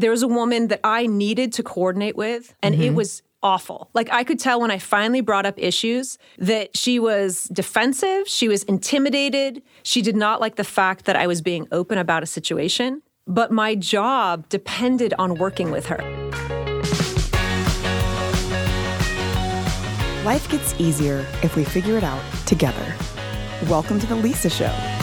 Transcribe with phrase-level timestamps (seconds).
[0.00, 2.84] there was a woman that I needed to coordinate with, and mm-hmm.
[2.84, 3.90] it was awful.
[3.94, 8.48] Like I could tell when I finally brought up issues that she was defensive, she
[8.48, 12.26] was intimidated, she did not like the fact that I was being open about a
[12.26, 15.98] situation, but my job depended on working with her.
[20.24, 22.94] Life gets easier if we figure it out together.
[23.68, 24.99] Welcome to the Lisa Show.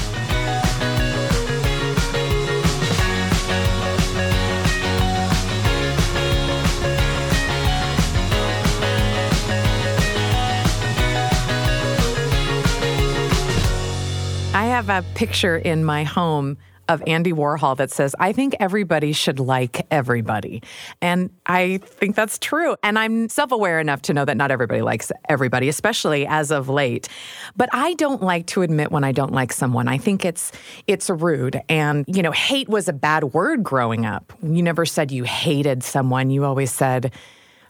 [14.77, 16.55] Have a picture in my home
[16.87, 20.61] of Andy Warhol that says, I think everybody should like everybody.
[21.01, 22.75] And I think that's true.
[22.83, 26.69] And I'm self aware enough to know that not everybody likes everybody, especially as of
[26.69, 27.09] late.
[27.55, 29.87] But I don't like to admit when I don't like someone.
[29.87, 30.51] I think it's
[30.85, 31.59] it's rude.
[31.67, 34.31] And, you know, hate was a bad word growing up.
[34.43, 36.29] You never said you hated someone.
[36.29, 37.11] You always said,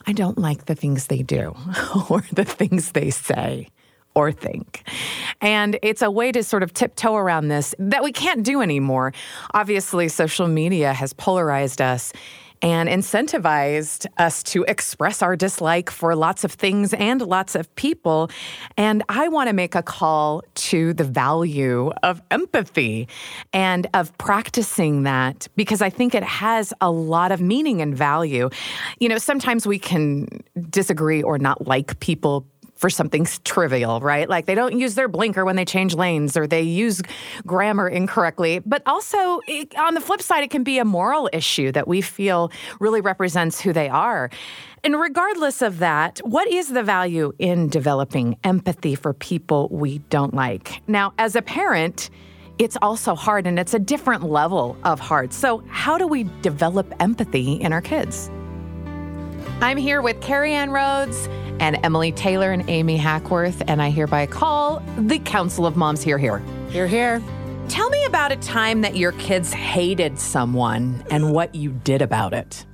[0.06, 1.56] I don't like the things they do
[2.10, 3.70] or the things they say
[4.18, 4.84] or think.
[5.42, 9.14] And it's a way to sort of tiptoe around this that we can't do anymore.
[9.54, 12.12] Obviously, social media has polarized us
[12.64, 18.32] and incentivized us to express our dislike for lots of things and lots of people.
[18.76, 23.08] And I want to make a call to the value of empathy
[23.54, 28.50] and of practicing that because I think it has a lot of meaning and value.
[29.00, 30.28] You know, sometimes we can
[30.72, 32.48] disagree or not like people
[32.78, 34.30] for something trivial, right?
[34.30, 37.02] Like they don't use their blinker when they change lanes or they use
[37.46, 38.60] grammar incorrectly.
[38.60, 42.02] But also, it, on the flip side, it can be a moral issue that we
[42.02, 44.30] feel really represents who they are.
[44.84, 50.34] And regardless of that, what is the value in developing empathy for people we don't
[50.34, 50.82] like?
[50.88, 52.10] Now, as a parent,
[52.60, 55.34] it's also hard and it's a different level of hard.
[55.34, 58.30] So, how do we develop empathy in our kids?
[59.62, 61.28] I'm here with Carrie Ann Rhodes
[61.60, 66.18] and Emily Taylor and Amy Hackworth, and I hereby call the Council of Moms here,
[66.18, 66.40] here.
[66.70, 67.22] Here, here.
[67.70, 72.34] Tell me about a time that your kids hated someone and what you did about
[72.34, 72.66] it.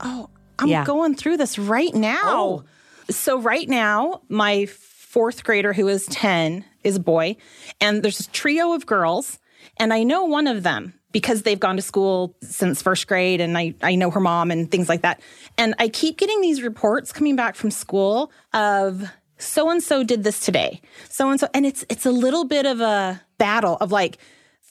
[0.00, 0.84] Oh, I'm yeah.
[0.84, 2.20] going through this right now.
[2.24, 2.64] Oh.
[3.10, 7.36] So, right now, my fourth grader, who is 10, is a boy,
[7.80, 9.38] and there's a trio of girls,
[9.76, 13.56] and I know one of them because they've gone to school since first grade and
[13.56, 15.20] I, I know her mom and things like that.
[15.56, 19.08] And I keep getting these reports coming back from school of
[19.38, 20.80] so and so did this today.
[21.08, 24.18] So and so and it's it's a little bit of a battle of like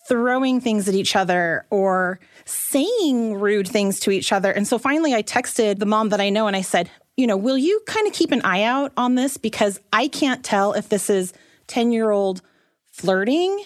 [0.08, 4.52] throwing things at each other or saying rude things to each other.
[4.52, 7.38] And so finally I texted the mom that I know and I said, you know,
[7.38, 10.90] will you kind of keep an eye out on this because I can't tell if
[10.90, 11.34] this is
[11.68, 12.42] 10-year-old
[12.92, 13.64] flirting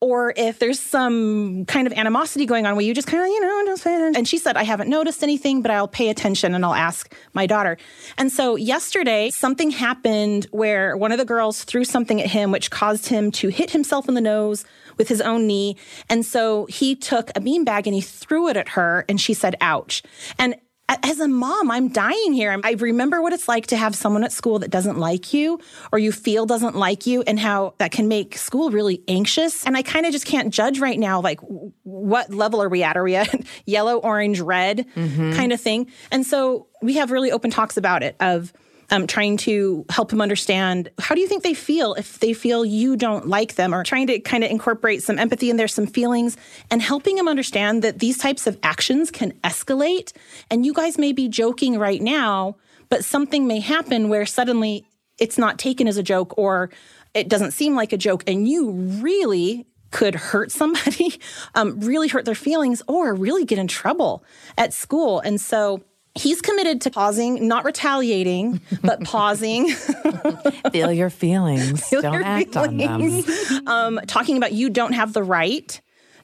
[0.00, 3.40] or if there's some kind of animosity going on where you just kind of, you
[3.40, 6.74] know, just and she said, I haven't noticed anything, but I'll pay attention and I'll
[6.74, 7.78] ask my daughter.
[8.18, 12.70] And so yesterday, something happened where one of the girls threw something at him, which
[12.70, 14.64] caused him to hit himself in the nose
[14.98, 15.76] with his own knee.
[16.10, 19.56] And so he took a beanbag and he threw it at her and she said,
[19.60, 20.02] ouch.
[20.38, 20.56] And
[20.88, 22.58] as a mom, I'm dying here.
[22.62, 25.60] I remember what it's like to have someone at school that doesn't like you
[25.92, 29.66] or you feel doesn't like you and how that can make school really anxious.
[29.66, 31.40] And I kind of just can't judge right now, like,
[31.82, 32.96] what level are we at?
[32.96, 33.34] Are we at
[33.66, 35.32] yellow, orange, red mm-hmm.
[35.32, 35.90] kind of thing?
[36.12, 38.52] And so we have really open talks about it of,
[38.90, 42.64] um, trying to help him understand how do you think they feel if they feel
[42.64, 45.86] you don't like them, or trying to kind of incorporate some empathy in there, some
[45.86, 46.36] feelings,
[46.70, 50.12] and helping him understand that these types of actions can escalate.
[50.50, 52.56] And you guys may be joking right now,
[52.88, 54.86] but something may happen where suddenly
[55.18, 56.70] it's not taken as a joke or
[57.14, 61.18] it doesn't seem like a joke, and you really could hurt somebody,
[61.54, 64.22] um, really hurt their feelings, or really get in trouble
[64.58, 65.20] at school.
[65.20, 65.82] And so
[66.16, 69.68] he's committed to pausing, not retaliating, but pausing.
[70.72, 71.86] Feel your feelings.
[71.86, 73.28] Feel don't your act feelings.
[73.50, 73.68] on them.
[73.68, 75.80] Um, talking about you don't have the right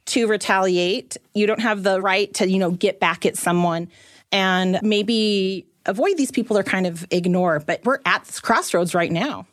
[0.06, 1.16] to retaliate.
[1.34, 3.88] You don't have the right to, you know, get back at someone
[4.32, 7.60] and maybe avoid these people or kind of ignore.
[7.60, 9.47] But we're at this crossroads right now.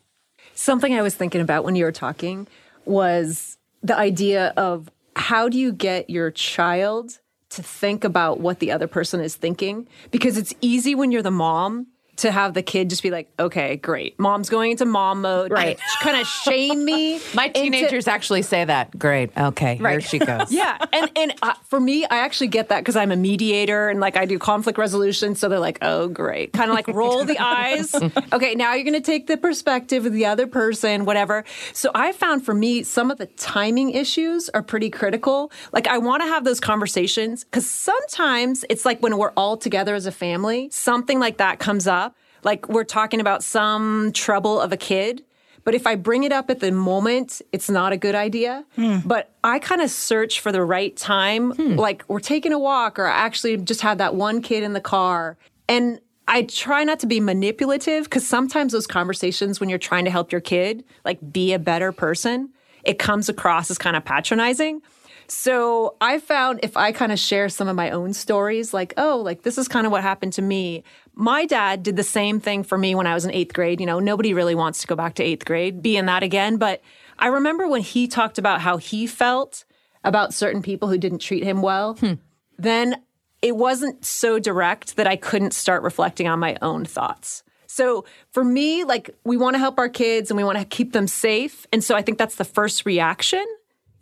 [0.55, 2.47] Something I was thinking about when you were talking
[2.85, 7.19] was the idea of how do you get your child
[7.49, 11.31] to think about what the other person is thinking because it's easy when you're the
[11.31, 11.87] mom
[12.19, 14.19] to have the kid just be like, okay, great.
[14.19, 15.51] Mom's going into mom mode.
[15.51, 15.79] Right.
[16.01, 17.19] kind of shame me.
[17.33, 18.97] My into- teenagers actually say that.
[18.97, 19.35] Great.
[19.37, 19.75] Okay.
[19.75, 20.51] Here she goes.
[20.51, 20.77] yeah.
[20.93, 24.17] And and uh, for me, I actually get that because I'm a mediator and like
[24.17, 25.35] I do conflict resolution.
[25.35, 26.53] So they're like, oh, great.
[26.53, 27.93] Kind of like roll the eyes.
[28.33, 31.43] Okay, now you're going to take the perspective of the other person, whatever.
[31.73, 35.51] So I found for me, some of the timing issues are pretty critical.
[35.71, 39.95] Like I want to have those conversations because sometimes it's like when we're all together
[39.95, 42.08] as a family, something like that comes up.
[42.43, 45.23] Like we're talking about some trouble of a kid.
[45.65, 48.65] But if I bring it up at the moment, it's not a good idea.
[48.75, 48.99] Hmm.
[49.05, 51.51] But I kind of search for the right time.
[51.51, 51.75] Hmm.
[51.75, 54.81] Like we're taking a walk, or I actually just have that one kid in the
[54.81, 55.37] car.
[55.67, 60.11] And I try not to be manipulative because sometimes those conversations, when you're trying to
[60.11, 62.49] help your kid, like be a better person,
[62.83, 64.81] it comes across as kind of patronizing.
[65.27, 69.21] So I found if I kind of share some of my own stories, like, oh,
[69.23, 70.83] like this is kind of what happened to me.
[71.19, 73.81] My dad did the same thing for me when I was in eighth grade.
[73.81, 76.55] You know, nobody really wants to go back to eighth grade, be in that again.
[76.55, 76.81] But
[77.19, 79.65] I remember when he talked about how he felt
[80.05, 82.13] about certain people who didn't treat him well, hmm.
[82.57, 83.01] then
[83.41, 87.43] it wasn't so direct that I couldn't start reflecting on my own thoughts.
[87.67, 90.93] So for me, like we want to help our kids and we want to keep
[90.93, 91.67] them safe.
[91.73, 93.45] And so I think that's the first reaction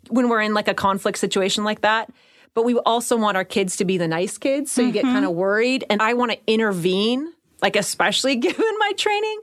[0.08, 2.10] when we're in like a conflict situation like that.
[2.58, 4.72] But we also want our kids to be the nice kids.
[4.72, 5.38] So you get kind of mm-hmm.
[5.38, 5.84] worried.
[5.88, 7.32] And I want to intervene,
[7.62, 9.42] like, especially given my training.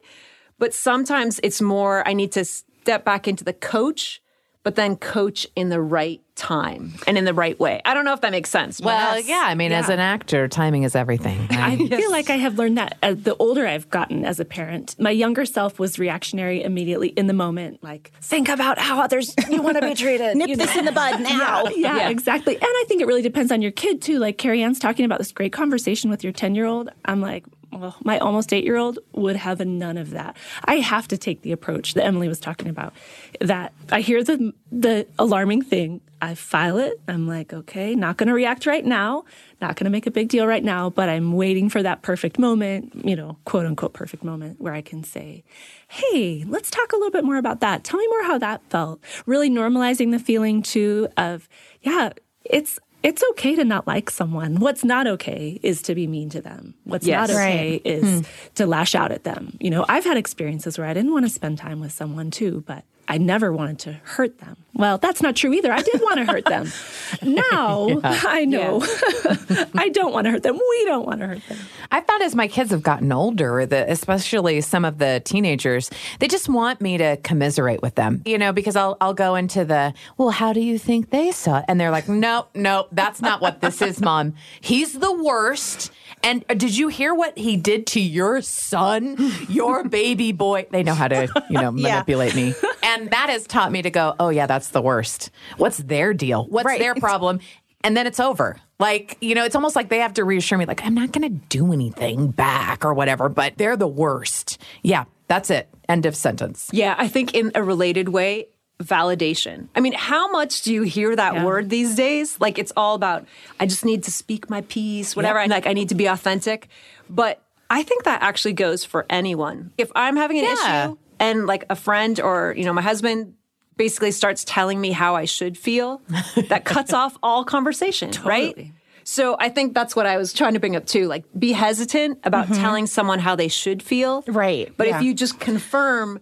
[0.59, 4.21] But sometimes it's more, I need to step back into the coach,
[4.65, 7.81] but then coach in the right time and in the right way.
[7.85, 8.81] I don't know if that makes sense.
[8.81, 9.44] but Well, yeah.
[9.45, 11.39] I mean, as an actor, timing is everything.
[11.51, 11.89] I right?
[11.89, 14.95] feel like I have learned that uh, the older I've gotten as a parent.
[15.00, 19.62] My younger self was reactionary immediately in the moment, like think about how others you
[19.62, 20.35] want to be treated.
[20.35, 21.65] Nip you this in the bud now.
[21.68, 22.09] Yeah, Yeah.
[22.09, 22.56] exactly.
[22.56, 24.18] And I think it really depends on your kid too.
[24.19, 26.89] Like Carrie Ann's talking about this great conversation with your 10 year old.
[27.06, 27.45] I'm like,
[27.77, 30.38] well, my almost eight year old would have none of that.
[30.63, 32.94] I have to take the approach that Emily was talking about.
[33.42, 37.00] That I hear the the alarming thing, I file it.
[37.07, 39.25] I'm like, okay, not going to react right now,
[39.62, 42.39] not going to make a big deal right now, but I'm waiting for that perfect
[42.39, 45.44] moment, you know, quote unquote perfect moment where I can say,
[45.88, 47.83] hey, let's talk a little bit more about that.
[47.83, 49.01] Tell me more how that felt.
[49.25, 51.48] Really normalizing the feeling too of,
[51.81, 52.10] yeah,
[52.44, 54.56] it's it's okay to not like someone.
[54.56, 56.74] What's not okay is to be mean to them.
[56.86, 57.30] What's Yes.
[57.30, 58.22] not okay is hmm.
[58.56, 59.56] to lash out at them.
[59.60, 62.63] You know, I've had experiences where I didn't want to spend time with someone too,
[62.66, 64.57] but I never wanted to hurt them.
[64.74, 65.72] Well, that's not true either.
[65.72, 66.72] I did want to hurt them.
[67.22, 68.81] Now I know
[69.75, 70.56] I don't want to hurt them.
[70.56, 71.57] We don't want to hurt them.
[71.92, 76.28] I found as my kids have gotten older, that especially some of the teenagers, they
[76.28, 78.22] just want me to commiserate with them.
[78.25, 81.60] You know, because I'll I'll go into the well, how do you think they saw
[81.60, 81.66] it?
[81.68, 84.34] And they're like, nope, nope, that's not what this is, mom.
[84.62, 85.92] He's the worst.
[86.24, 89.16] And uh, did you hear what he did to your son,
[89.48, 90.66] your baby boy?
[90.72, 91.90] They know how to, you know, Yeah.
[92.02, 92.54] manipulate me.
[92.95, 95.30] And that has taught me to go, oh, yeah, that's the worst.
[95.57, 96.45] What's their deal?
[96.45, 96.80] What's Right.
[96.80, 97.39] their problem?
[97.83, 98.57] And then it's over.
[98.80, 101.21] Like, you know, it's almost like they have to reassure me, like, I'm not going
[101.31, 104.57] to do anything back or whatever, but they're the worst.
[104.81, 105.69] Yeah, that's it.
[105.88, 106.69] End of sentence.
[106.74, 108.47] Yeah, I think in a related way,
[108.81, 109.68] validation.
[109.75, 111.45] I mean, how much do you hear that Yeah.
[111.45, 112.38] word these days?
[112.42, 113.25] Like it's all about
[113.59, 115.39] I just need to speak my piece, whatever.
[115.39, 116.68] I like I need to be authentic.
[117.09, 119.71] But I think that actually goes for anyone.
[119.77, 120.86] If I'm having an Yeah.
[120.88, 123.33] issue and like a friend or, you know, my husband
[123.77, 126.01] basically starts telling me how I should feel,
[126.50, 128.71] that cuts off all conversation, right?
[129.03, 131.07] So I think that's what I was trying to bring up too.
[131.07, 132.62] Like be hesitant about mm-hmm.
[132.62, 134.23] telling someone how they should feel.
[134.27, 134.97] Right, But yeah.
[134.97, 136.21] if you just confirm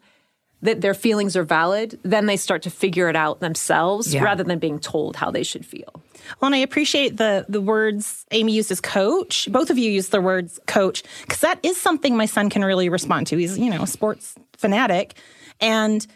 [0.64, 4.24] that their feelings are valid, then they start to figure it out themselves Yeah.
[4.24, 6.02] rather than being told how they should feel.
[6.40, 9.50] Well, and I appreciate the the words Amy uses coach.
[9.52, 12.88] Both of you use the words coach because that is something my son can really
[12.88, 13.38] respond to.
[13.38, 15.16] He's you know a sports fanatic,
[15.60, 16.08] and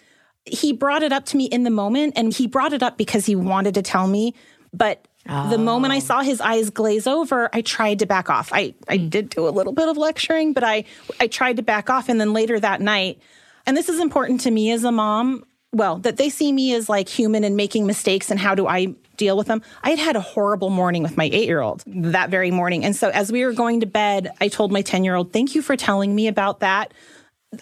[0.45, 3.25] he brought it up to me in the moment, and he brought it up because
[3.25, 4.33] he wanted to tell me,
[4.73, 5.05] but.
[5.49, 5.99] The moment I oh.
[5.99, 8.49] saw his eyes glaze over, I tried to back off.
[8.53, 9.09] I, I hmm.
[9.09, 10.85] did do a little bit of lecturing, but I
[11.19, 12.07] I tried to back off.
[12.07, 13.19] And then later that night,
[13.67, 15.43] and this is important to me as a mom,
[15.73, 18.95] well, that they see me as like human and making mistakes and how do I
[19.17, 19.61] deal with them.
[19.83, 22.85] I had had a horrible morning with my eight year old that very morning.
[22.85, 25.53] And so as we were going to bed, I told my 10 year old, thank
[25.53, 26.93] you for telling me about that.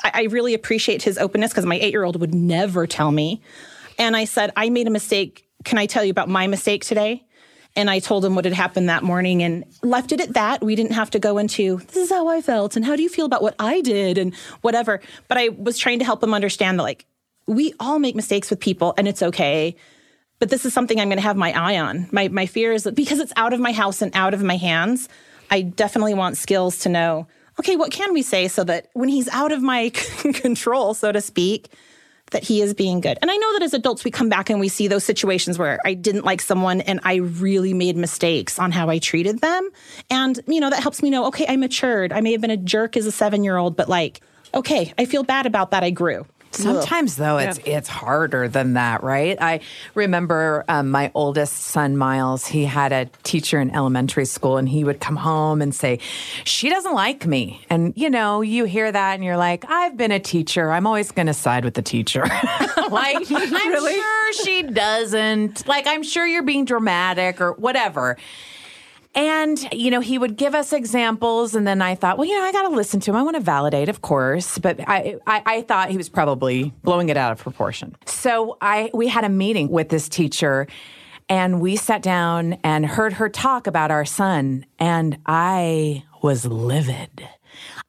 [0.04, 3.42] I, I really appreciate his openness because my eight year old would never tell me.
[3.98, 5.50] And I said, I made a mistake.
[5.64, 7.25] Can I tell you about my mistake today?
[7.76, 10.64] And I told him what had happened that morning and left it at that.
[10.64, 13.10] We didn't have to go into this is how I felt and how do you
[13.10, 15.02] feel about what I did and whatever.
[15.28, 17.06] But I was trying to help him understand that like
[17.48, 19.76] we all make mistakes with people and it's okay.
[20.40, 22.08] But this is something I'm going to have my eye on.
[22.12, 24.58] My my fear is that because it's out of my house and out of my
[24.58, 25.10] hands,
[25.52, 27.28] I definitely want skills to know
[27.60, 29.90] okay, what can we say so that when he's out of my
[30.34, 31.70] control, so to speak,
[32.36, 33.18] that he is being good.
[33.22, 35.80] And I know that as adults, we come back and we see those situations where
[35.86, 39.70] I didn't like someone and I really made mistakes on how I treated them.
[40.10, 42.12] And, you know, that helps me know, okay, I matured.
[42.12, 44.20] I may have been a jerk as a seven year old, but like,
[44.54, 45.86] okay, I feel bad about that.
[45.86, 46.26] I grew.
[46.56, 47.78] Sometimes, though, it's yeah.
[47.78, 49.38] it's harder than that, right?
[49.42, 49.62] I
[49.94, 52.46] remember um, my oldest son, Miles.
[52.46, 56.00] He had a teacher in elementary school, and he would come home and say,
[56.44, 60.12] "She doesn't like me." And you know, you hear that, and you're like, "I've been
[60.12, 60.72] a teacher.
[60.72, 62.24] I'm always going to side with the teacher."
[62.90, 63.94] like, I'm really?
[63.94, 65.68] sure she doesn't.
[65.68, 68.18] Like, I'm sure you're being dramatic or whatever.
[69.16, 71.56] And, you know, he would give us examples.
[71.56, 73.16] And then I thought, well, you know, I got to listen to him.
[73.16, 74.58] I want to validate, of course.
[74.58, 77.96] But I, I, I, thought he was probably blowing it out of proportion.
[78.06, 80.68] So I, we had a meeting with this teacher
[81.30, 84.66] and we sat down and heard her talk about our son.
[84.80, 87.28] And I was livid.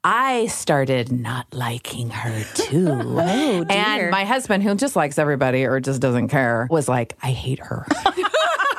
[0.05, 2.87] I started not liking her too.
[2.89, 7.33] oh, and my husband, who just likes everybody or just doesn't care, was like, I
[7.33, 7.87] hate her.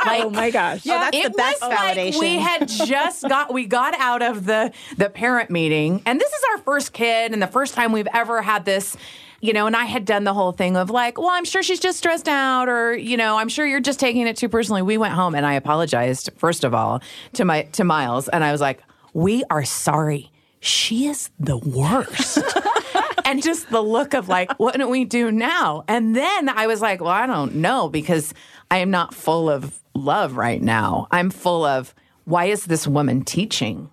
[0.06, 0.86] Like, oh my gosh.
[0.86, 2.14] Yeah, oh, that's the best validation.
[2.14, 6.32] Like we had just got we got out of the the parent meeting and this
[6.32, 8.96] is our first kid and the first time we've ever had this
[9.40, 11.80] you know, and I had done the whole thing of like, well, I'm sure she's
[11.80, 14.82] just stressed out, or you know, I'm sure you're just taking it too personally.
[14.82, 17.02] We went home and I apologized first of all
[17.34, 18.82] to my to Miles, and I was like,
[19.14, 20.32] we are sorry.
[20.60, 22.40] She is the worst.
[23.26, 25.84] and just the look of like, what do we do now?
[25.88, 28.34] And then I was like, well, I don't know because
[28.72, 31.08] I am not full of love right now.
[31.12, 31.94] I'm full of
[32.26, 33.90] why is this woman teaching?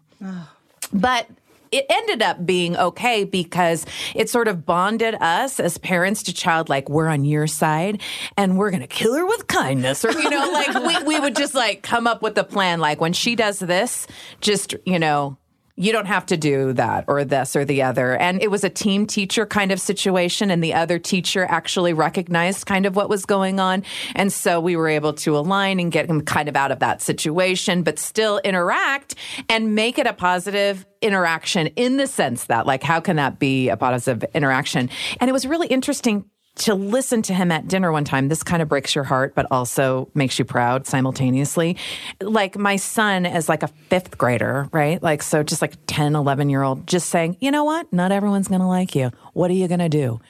[0.93, 1.29] But
[1.73, 3.85] it ended up being okay because
[4.15, 8.01] it sort of bonded us as parents to child, like, we're on your side
[8.37, 10.05] and we're to kill her with kindness.
[10.05, 12.79] Or, you know, like we, we would just like come up with a plan.
[12.79, 14.07] Like when she does this,
[14.41, 15.37] just, you know,
[15.77, 18.17] you don't have to do that or this or the other.
[18.17, 22.67] And it was a team teacher kind of situation, and the other teacher actually recognized
[22.67, 23.83] kind of what was going on.
[24.15, 27.03] And so we were able to align and get him kind of out of that
[27.03, 29.17] situation, but still interact
[29.49, 33.69] and make it a positive interaction in the sense that, like, how can that be
[33.69, 34.89] a positive interaction?
[35.21, 36.25] And it was really interesting
[36.57, 39.47] to listen to him at dinner one time, this kind of breaks your heart, but
[39.51, 41.77] also makes you proud simultaneously.
[42.21, 45.03] Like my son as like a fifth grader, right?
[45.03, 47.93] Like, so just like 10, 11 year old, just saying, you know what?
[47.93, 49.11] Not everyone's going to like you.
[49.33, 50.21] What are you going to do?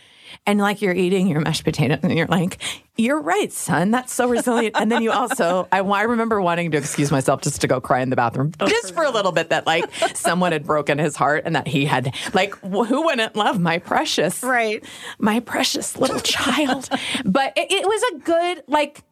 [0.47, 2.59] And like you're eating your mashed potatoes and you're like,
[2.97, 3.91] you're right, son.
[3.91, 4.77] That's so resilient.
[4.79, 8.01] and then you also, I, I remember wanting to excuse myself just to go cry
[8.01, 11.17] in the bathroom, oh, just for, a little bit that like someone had broken his
[11.17, 14.85] heart and that he had, like, who wouldn't love my precious, right?
[15.19, 16.89] My precious little child.
[17.25, 19.03] But it, it was a good, like,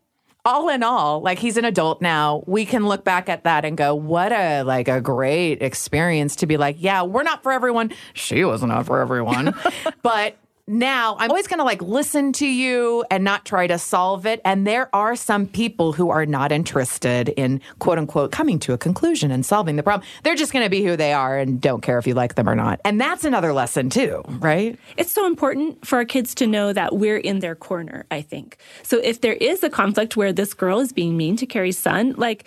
[0.45, 3.77] all in all, like he's an adult now, we can look back at that and
[3.77, 7.93] go, what a like a great experience to be like, yeah, we're not for everyone.
[8.13, 9.55] She was not for everyone.
[10.03, 10.37] but
[10.69, 14.41] now I'm always going to like listen to you and not try to solve it.
[14.45, 18.79] And there are some people who are not interested in quote unquote coming to a
[18.79, 20.07] conclusion and solving the problem.
[20.23, 22.49] They're just going to be who they are and don't care if you like them
[22.49, 22.81] or not.
[22.85, 24.79] And that's another lesson too, right?
[24.97, 28.57] It's so important for our kids to know that we're in their corner, I think.
[28.85, 32.15] So if there is a conflict where this girl is being mean to Carrie's son,
[32.17, 32.45] like,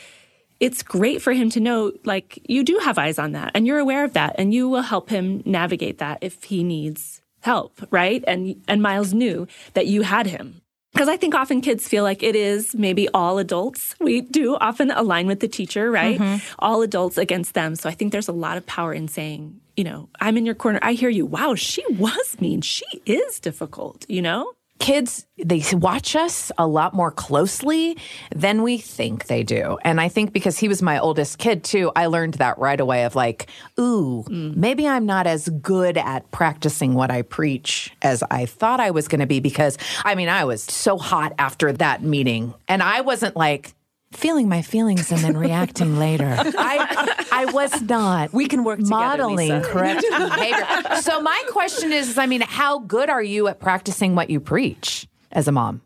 [0.61, 3.77] it's great for him to know like you do have eyes on that and you're
[3.77, 8.23] aware of that and you will help him navigate that if he needs help, right?
[8.27, 10.61] And and Miles knew that you had him.
[10.93, 13.95] Because I think often kids feel like it is maybe all adults.
[13.99, 16.17] We do often align with the teacher, right?
[16.17, 16.55] Mm-hmm.
[16.59, 17.75] All adults against them.
[17.75, 20.55] So I think there's a lot of power in saying, you know, I'm in your
[20.55, 20.79] corner.
[20.81, 21.25] I hear you.
[21.25, 22.61] Wow, she was mean.
[22.61, 24.53] She is difficult, you know?
[24.85, 27.97] Kids they watch us a lot more closely
[28.35, 31.91] than we think they do and i think because he was my oldest kid too
[31.95, 33.47] i learned that right away of like
[33.79, 34.55] ooh mm.
[34.55, 39.07] maybe i'm not as good at practicing what i preach as i thought i was
[39.07, 43.01] going to be because i mean i was so hot after that meeting and i
[43.01, 43.73] wasn't like
[44.15, 46.35] feeling my feelings and then reacting later.
[46.39, 48.33] I I was not.
[48.33, 51.01] We can work modeling together, correct behavior.
[51.01, 55.07] So my question is, I mean, how good are you at practicing what you preach
[55.31, 55.81] as a mom?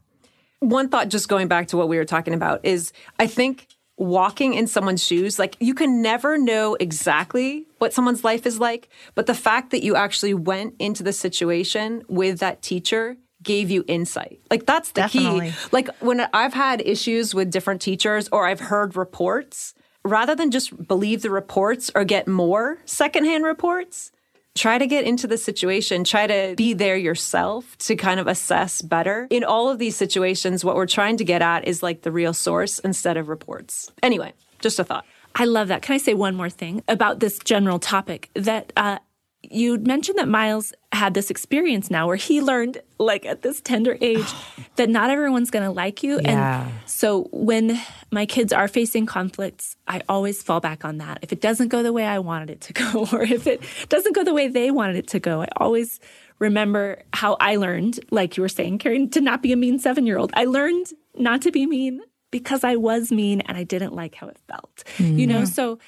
[0.59, 3.67] One thought, just going back to what we were talking about, is I think
[3.97, 8.89] walking in someone's shoes, like you can never know exactly what someone's life is like,
[9.15, 13.83] but the fact that you actually went into the situation with that teacher gave you
[13.87, 14.39] insight.
[14.49, 15.51] Like that's the Definitely.
[15.51, 15.57] key.
[15.71, 20.87] Like when I've had issues with different teachers or I've heard reports, rather than just
[20.87, 24.11] believe the reports or get more secondhand reports,
[24.55, 28.81] try to get into the situation, try to be there yourself to kind of assess
[28.81, 29.27] better.
[29.29, 32.33] In all of these situations, what we're trying to get at is like the real
[32.33, 33.91] source instead of reports.
[34.03, 35.05] Anyway, just a thought.
[35.35, 35.81] I love that.
[35.81, 38.99] Can I say one more thing about this general topic that uh,
[39.43, 43.97] you mentioned that Miles had this experience now where he learned, like at this tender
[44.01, 44.25] age,
[44.75, 46.19] that not everyone's going to like you.
[46.21, 46.65] Yeah.
[46.67, 47.79] And so when
[48.11, 51.19] my kids are facing conflicts, I always fall back on that.
[51.21, 54.13] If it doesn't go the way I wanted it to go, or if it doesn't
[54.13, 55.99] go the way they wanted it to go, I always
[56.39, 59.79] remember how I learned, like you were saying, Carrie Ann, to not be a mean
[59.79, 60.31] seven year old.
[60.33, 64.27] I learned not to be mean because I was mean and I didn't like how
[64.27, 64.83] it felt.
[64.97, 65.19] Mm.
[65.19, 65.79] You know, so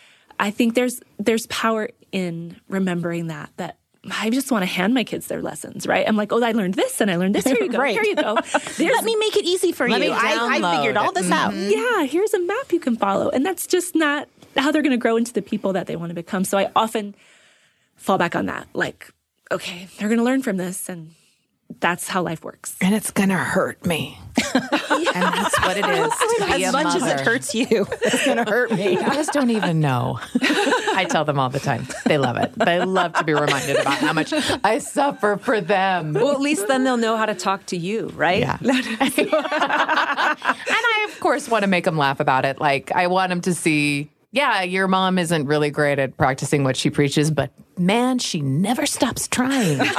[0.41, 3.77] I think there's there's power in remembering that that
[4.09, 6.03] I just want to hand my kids their lessons, right?
[6.07, 7.43] I'm like, oh, I learned this and I learned this.
[7.43, 7.77] Here you go.
[7.77, 7.93] right.
[7.93, 8.33] Here you go.
[8.79, 10.11] Let me make it easy for Let you.
[10.11, 11.33] I, I, figured all this mm-hmm.
[11.33, 11.53] out.
[11.53, 13.29] Yeah, here's a map you can follow.
[13.29, 16.09] And that's just not how they're going to grow into the people that they want
[16.09, 16.43] to become.
[16.43, 17.13] So I often
[17.95, 18.67] fall back on that.
[18.73, 19.11] Like,
[19.51, 21.13] okay, they're going to learn from this and
[21.79, 22.75] that's how life works.
[22.81, 24.17] And it's going to hurt me.
[24.53, 27.05] and that's what it is to be as a much mother.
[27.05, 28.97] as it hurts you, it's going to hurt me.
[28.99, 30.19] I just don't even know.
[30.41, 31.87] I tell them all the time.
[32.05, 32.53] They love it.
[32.55, 36.13] They love to be reminded about how much I suffer for them.
[36.13, 38.39] Well, at least then they'll know how to talk to you, right?
[38.39, 38.57] Yeah.
[38.61, 38.69] and
[39.41, 42.59] I, of course, want to make them laugh about it.
[42.59, 46.77] Like, I want them to see yeah, your mom isn't really great at practicing what
[46.77, 47.51] she preaches, but
[47.81, 49.79] man, she never stops trying.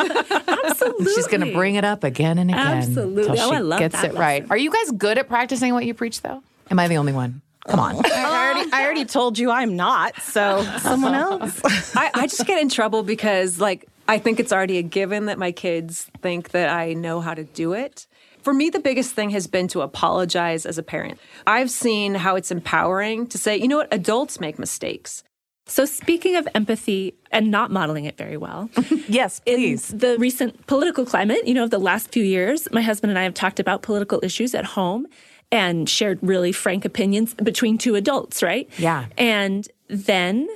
[0.64, 1.14] Absolutely.
[1.14, 2.78] She's going to bring it up again and again.
[2.78, 3.22] Absolutely.
[3.22, 4.20] Until oh, she I love gets that it lesson.
[4.20, 4.46] right.
[4.50, 6.42] Are you guys good at practicing what you preach, though?
[6.70, 7.42] Am I the only one?
[7.66, 7.96] Come on.
[8.04, 11.60] I already, I already told you I'm not, so someone else.
[11.94, 15.38] I, I just get in trouble because, like, I think it's already a given that
[15.38, 18.06] my kids think that I know how to do it.
[18.42, 21.20] For me, the biggest thing has been to apologize as a parent.
[21.46, 25.22] I've seen how it's empowering to say, you know what, adults make mistakes.
[25.66, 28.68] So, speaking of empathy and not modeling it very well,
[29.08, 29.88] yes, please.
[29.88, 33.22] The recent political climate, you know, of the last few years, my husband and I
[33.22, 35.06] have talked about political issues at home
[35.52, 38.68] and shared really frank opinions between two adults, right?
[38.78, 39.06] Yeah.
[39.16, 40.48] And then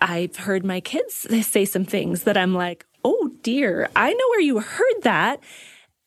[0.00, 4.40] I've heard my kids say some things that I'm like, oh dear, I know where
[4.40, 5.40] you heard that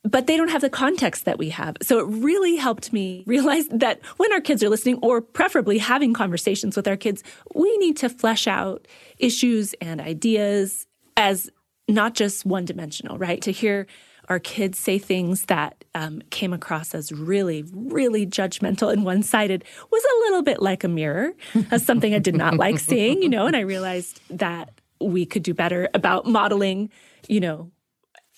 [0.02, 1.76] but they don't have the context that we have.
[1.82, 6.14] So it really helped me realize that when our kids are listening, or preferably having
[6.14, 7.22] conversations with our kids,
[7.54, 8.86] we need to flesh out
[9.18, 11.50] issues and ideas as
[11.88, 13.42] not just one dimensional, right?
[13.42, 13.86] To hear
[14.28, 19.64] our kids say things that um, came across as really, really judgmental and one sided
[19.90, 21.32] was a little bit like a mirror,
[21.72, 25.42] as something I did not like seeing, you know, and I realized that we could
[25.42, 26.90] do better about modeling,
[27.26, 27.72] you know,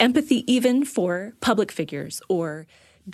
[0.00, 2.66] empathy even for public figures or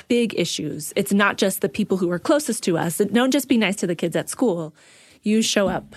[0.09, 0.93] big issues.
[0.97, 2.99] It's not just the people who are closest to us.
[2.99, 4.75] Don't just be nice to the kids at school.
[5.23, 5.97] You show up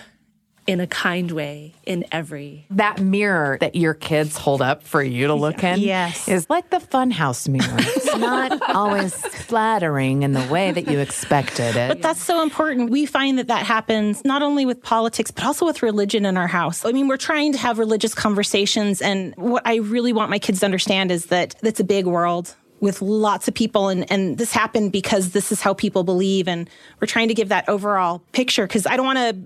[0.66, 5.26] in a kind way in every that mirror that your kids hold up for you
[5.26, 6.28] to look in yes.
[6.28, 7.76] is like the funhouse mirror.
[8.02, 11.88] It's not always flattering in the way that you expected it.
[11.88, 12.90] But that's so important.
[12.90, 16.46] We find that that happens not only with politics but also with religion in our
[16.46, 16.84] house.
[16.84, 20.60] I mean we're trying to have religious conversations and what i really want my kids
[20.60, 24.52] to understand is that it's a big world with lots of people and, and this
[24.52, 26.68] happened because this is how people believe and
[27.00, 29.36] we're trying to give that overall picture because i don't want to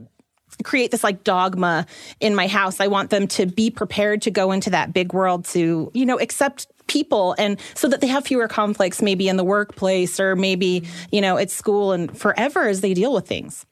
[0.65, 1.87] create this like dogma
[2.21, 2.81] in my house.
[2.81, 6.19] I want them to be prepared to go into that big world to, you know,
[6.19, 10.87] accept people and so that they have fewer conflicts maybe in the workplace or maybe,
[11.11, 13.67] you know, at school and forever as they deal with things.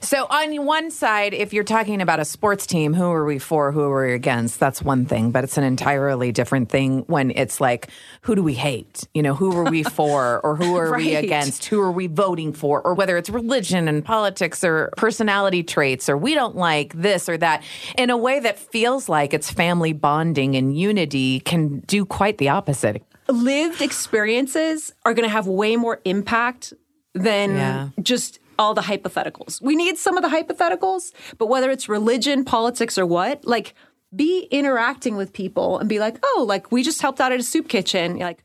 [0.00, 3.72] So on one side, if you're talking about a sports team, who are we for,
[3.72, 4.60] who are we against?
[4.60, 7.88] That's one thing, but it's an entirely different thing when it's like,
[8.22, 9.06] who do we hate?
[9.14, 11.04] You know, who are we for, or who are right.
[11.04, 11.64] we against?
[11.66, 12.80] Who are we voting for?
[12.82, 17.36] Or whether it's religion and politics or personality traits, or we don't like this or
[17.38, 17.62] that,
[17.96, 22.48] in a way that feels like it's family bonding and unity, can do quite the
[22.48, 23.02] opposite.
[23.28, 26.72] Lived experiences are going to have way more impact
[27.14, 27.88] than yeah.
[28.02, 29.60] just all the hypotheticals.
[29.60, 33.74] We need some of the hypotheticals, but whether it's religion, politics, or what, like
[34.14, 37.42] be interacting with people and be like, oh, like we just helped out at a
[37.42, 38.16] soup kitchen.
[38.16, 38.42] You're like,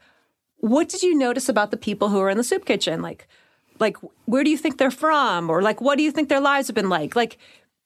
[0.58, 3.02] what did you notice about the people who are in the soup kitchen?
[3.02, 3.28] Like,
[3.80, 5.50] like where do you think they're from?
[5.50, 7.16] Or like what do you think their lives have been like?
[7.16, 7.38] Like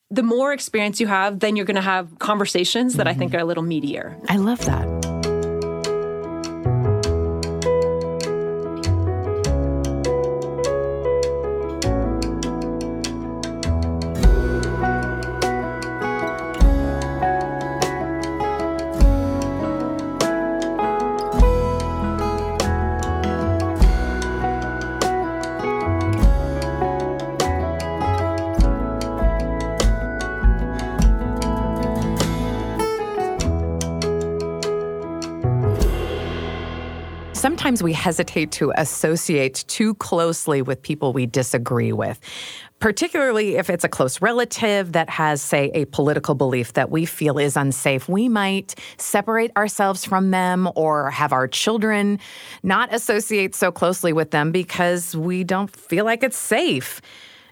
[0.10, 3.16] the more experience you have, then you're gonna have conversations that mm-hmm.
[3.16, 4.20] I think are a little meatier.
[4.30, 5.15] I love that.
[37.66, 42.20] Sometimes we hesitate to associate too closely with people we disagree with,
[42.78, 47.40] particularly if it's a close relative that has, say, a political belief that we feel
[47.40, 48.08] is unsafe.
[48.08, 52.20] We might separate ourselves from them or have our children
[52.62, 57.02] not associate so closely with them because we don't feel like it's safe.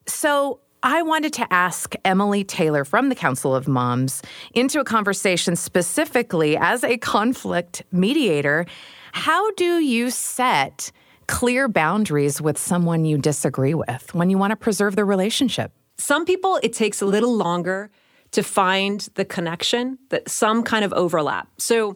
[0.06, 4.22] So, I wanted to ask Emily Taylor from the Council of Moms
[4.54, 8.68] into a conversation specifically as a conflict mediator
[9.14, 10.92] how do you set
[11.28, 15.72] clear boundaries with someone you disagree with when you want to preserve the relationship?
[15.98, 17.92] Some people, it takes a little longer
[18.32, 21.48] to find the connection, that some kind of overlap.
[21.58, 21.96] So,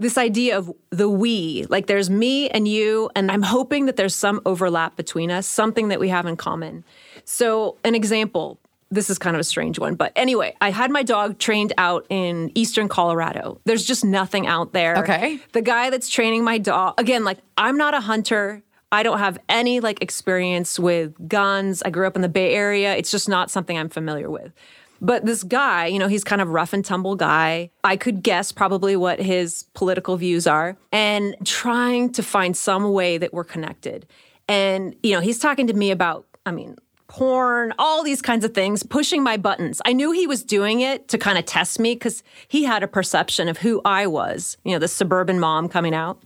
[0.00, 4.14] this idea of the we, like there's me and you, and I'm hoping that there's
[4.14, 6.84] some overlap between us, something that we have in common.
[7.24, 9.94] So, an example this is kind of a strange one.
[9.94, 13.60] But anyway, I had my dog trained out in eastern Colorado.
[13.64, 14.96] There's just nothing out there.
[14.98, 15.38] Okay.
[15.52, 18.62] The guy that's training my dog, again, like I'm not a hunter.
[18.90, 21.82] I don't have any like experience with guns.
[21.82, 22.96] I grew up in the Bay Area.
[22.96, 24.52] It's just not something I'm familiar with.
[25.00, 27.70] But this guy, you know, he's kind of rough and tumble guy.
[27.84, 33.18] I could guess probably what his political views are and trying to find some way
[33.18, 34.06] that we're connected.
[34.48, 36.76] And, you know, he's talking to me about, I mean,
[37.08, 39.80] porn, all these kinds of things, pushing my buttons.
[39.84, 42.88] I knew he was doing it to kind of test me because he had a
[42.88, 46.22] perception of who I was, you know, the suburban mom coming out.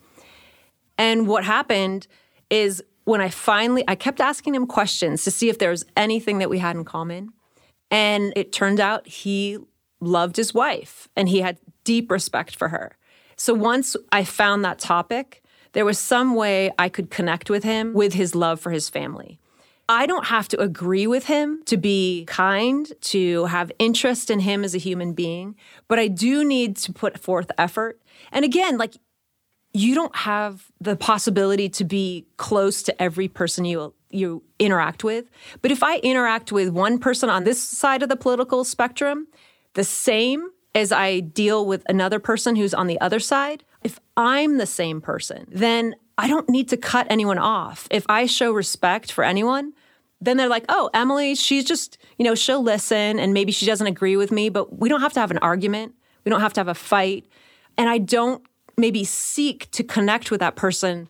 [0.99, 2.09] And what happened
[2.51, 6.39] is when I finally, I kept asking him questions to see if there was anything
[6.39, 7.33] that we had in common.
[7.91, 9.59] And it turned out he
[10.01, 12.97] loved his wife and he had deep respect for her.
[13.37, 15.43] So once I found that topic,
[15.73, 19.39] there was some way I could connect with him with his love for his family.
[19.89, 24.65] I don't have to agree with him to be kind, to have interest in him
[24.65, 25.57] as a human being,
[25.89, 28.01] but I do need to put forth effort.
[28.31, 28.95] And again, like
[29.75, 35.31] you don't have the possibility to be close to every person you you interact with.
[35.63, 39.27] But if I interact with one person on this side of the political spectrum,
[39.73, 44.59] the same as I deal with another person who's on the other side, if I'm
[44.59, 47.89] the same person, then I don't need to cut anyone off.
[47.91, 49.73] If I show respect for anyone,
[50.21, 53.87] then they're like, oh, Emily, she's just, you know, she'll listen and maybe she doesn't
[53.87, 55.95] agree with me, but we don't have to have an argument.
[56.25, 57.27] We don't have to have a fight.
[57.77, 58.45] And I don't
[58.77, 61.09] maybe seek to connect with that person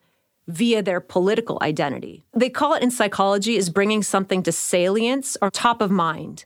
[0.49, 2.25] via their political identity.
[2.35, 6.45] They call it in psychology is bringing something to salience or top of mind,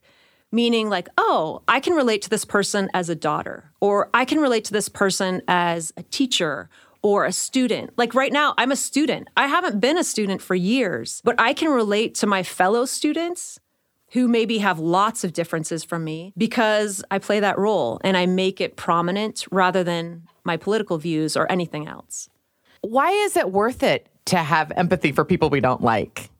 [0.52, 4.38] meaning like, oh, I can relate to this person as a daughter, or I can
[4.38, 6.68] relate to this person as a teacher
[7.06, 7.96] or a student.
[7.96, 9.28] Like right now, I'm a student.
[9.36, 13.60] I haven't been a student for years, but I can relate to my fellow students
[14.10, 18.26] who maybe have lots of differences from me because I play that role and I
[18.26, 22.28] make it prominent rather than my political views or anything else.
[22.80, 26.30] Why is it worth it to have empathy for people we don't like?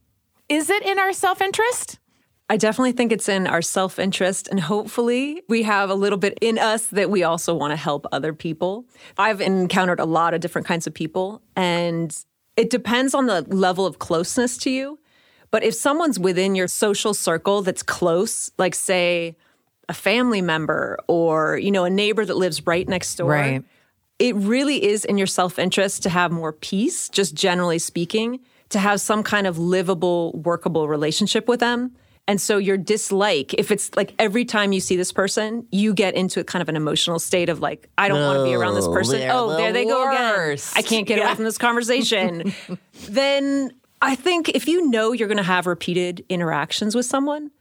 [0.48, 2.00] Is it in our self interest?
[2.48, 6.38] I definitely think it's in our self interest, and hopefully, we have a little bit
[6.40, 8.84] in us that we also want to help other people.
[9.18, 12.16] I've encountered a lot of different kinds of people, and
[12.56, 14.98] it depends on the level of closeness to you.
[15.50, 19.36] But if someone's within your social circle that's close, like say
[19.88, 23.64] a family member or you know a neighbor that lives right next door, right.
[24.20, 28.78] it really is in your self interest to have more peace, just generally speaking, to
[28.78, 31.96] have some kind of livable, workable relationship with them
[32.28, 36.14] and so your dislike, if it's like every time you see this person, you get
[36.14, 38.54] into a kind of an emotional state of like, I don't no, want to be
[38.54, 39.28] around this person.
[39.30, 39.94] Oh, the there they worst.
[39.94, 40.58] go again.
[40.74, 41.26] I can't get yeah.
[41.26, 42.52] away from this conversation.
[43.08, 47.52] then I think if you know you're going to have repeated interactions with someone,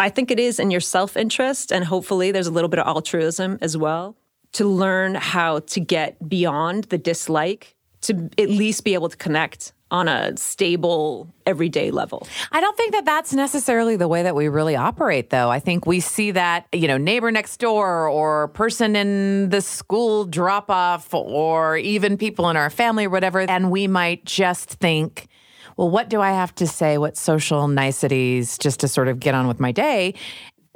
[0.00, 1.72] I think it is in your self interest.
[1.72, 4.16] And hopefully there's a little bit of altruism as well
[4.52, 9.72] to learn how to get beyond the dislike to at least be able to connect
[9.90, 12.26] on a stable everyday level.
[12.52, 15.50] I don't think that that's necessarily the way that we really operate though.
[15.50, 20.24] I think we see that, you know, neighbor next door or person in the school
[20.24, 25.28] drop off or even people in our family or whatever and we might just think
[25.76, 26.98] well, what do I have to say?
[26.98, 30.14] What social niceties just to sort of get on with my day?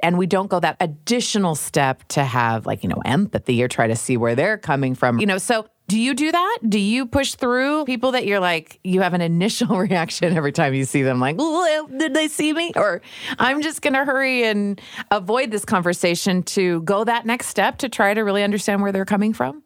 [0.03, 3.87] and we don't go that additional step to have like you know empathy or try
[3.87, 6.59] to see where they're coming from you know so do you do that?
[6.67, 10.73] Do you push through people that you're like, you have an initial reaction every time
[10.73, 12.71] you see them, like, did they see me?
[12.75, 13.03] Or
[13.37, 17.89] I'm just going to hurry and avoid this conversation to go that next step to
[17.89, 19.61] try to really understand where they're coming from?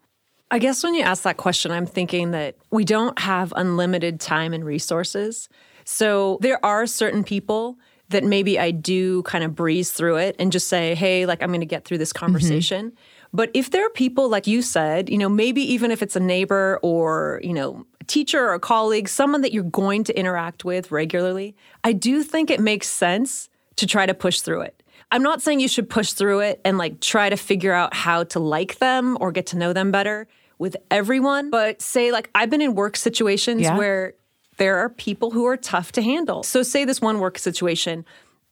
[0.51, 4.51] I guess when you ask that question, I'm thinking that we don't have unlimited time
[4.51, 5.47] and resources.
[5.85, 7.77] So there are certain people
[8.09, 11.49] that maybe I do kind of breeze through it and just say, hey, like, I'm
[11.49, 12.25] going to get through this mm-hmm.
[12.25, 12.87] conversation.
[12.87, 12.97] Mm-hmm.
[13.33, 16.19] But if there are people, like you said, you know, maybe even if it's a
[16.19, 20.65] neighbor or, you know, a teacher or a colleague, someone that you're going to interact
[20.65, 24.83] with regularly, I do think it makes sense to try to push through it.
[25.11, 28.23] I'm not saying you should push through it and like try to figure out how
[28.25, 32.49] to like them or get to know them better with everyone, but say like I've
[32.49, 33.77] been in work situations yeah.
[33.77, 34.15] where
[34.57, 36.43] there are people who are tough to handle.
[36.43, 38.05] So say this one work situation,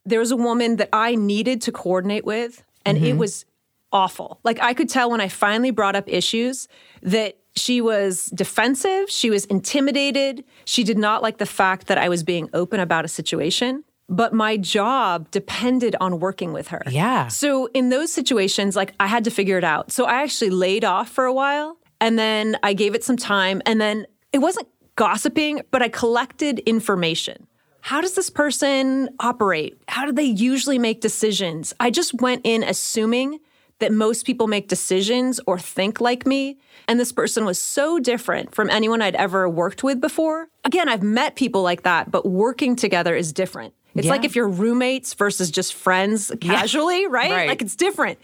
[0.04, 3.06] there was a woman that I needed to coordinate with and mm-hmm.
[3.06, 3.44] it was
[3.92, 4.40] awful.
[4.44, 6.68] Like I could tell when I finally brought up issues
[7.02, 12.08] that she was defensive, she was intimidated, she did not like the fact that I
[12.08, 13.84] was being open about a situation.
[14.08, 16.80] But my job depended on working with her.
[16.88, 17.26] Yeah.
[17.26, 19.90] So in those situations, like I had to figure it out.
[19.90, 23.62] So I actually laid off for a while and then I gave it some time.
[23.66, 27.48] And then it wasn't gossiping, but I collected information.
[27.80, 29.80] How does this person operate?
[29.88, 31.72] How do they usually make decisions?
[31.78, 33.40] I just went in assuming
[33.78, 36.58] that most people make decisions or think like me.
[36.88, 40.48] And this person was so different from anyone I'd ever worked with before.
[40.64, 43.74] Again, I've met people like that, but working together is different.
[43.94, 44.12] It's yeah.
[44.12, 47.08] like if you're roommates versus just friends casually, yeah.
[47.10, 47.30] right?
[47.30, 47.48] right?
[47.48, 48.18] Like it's different.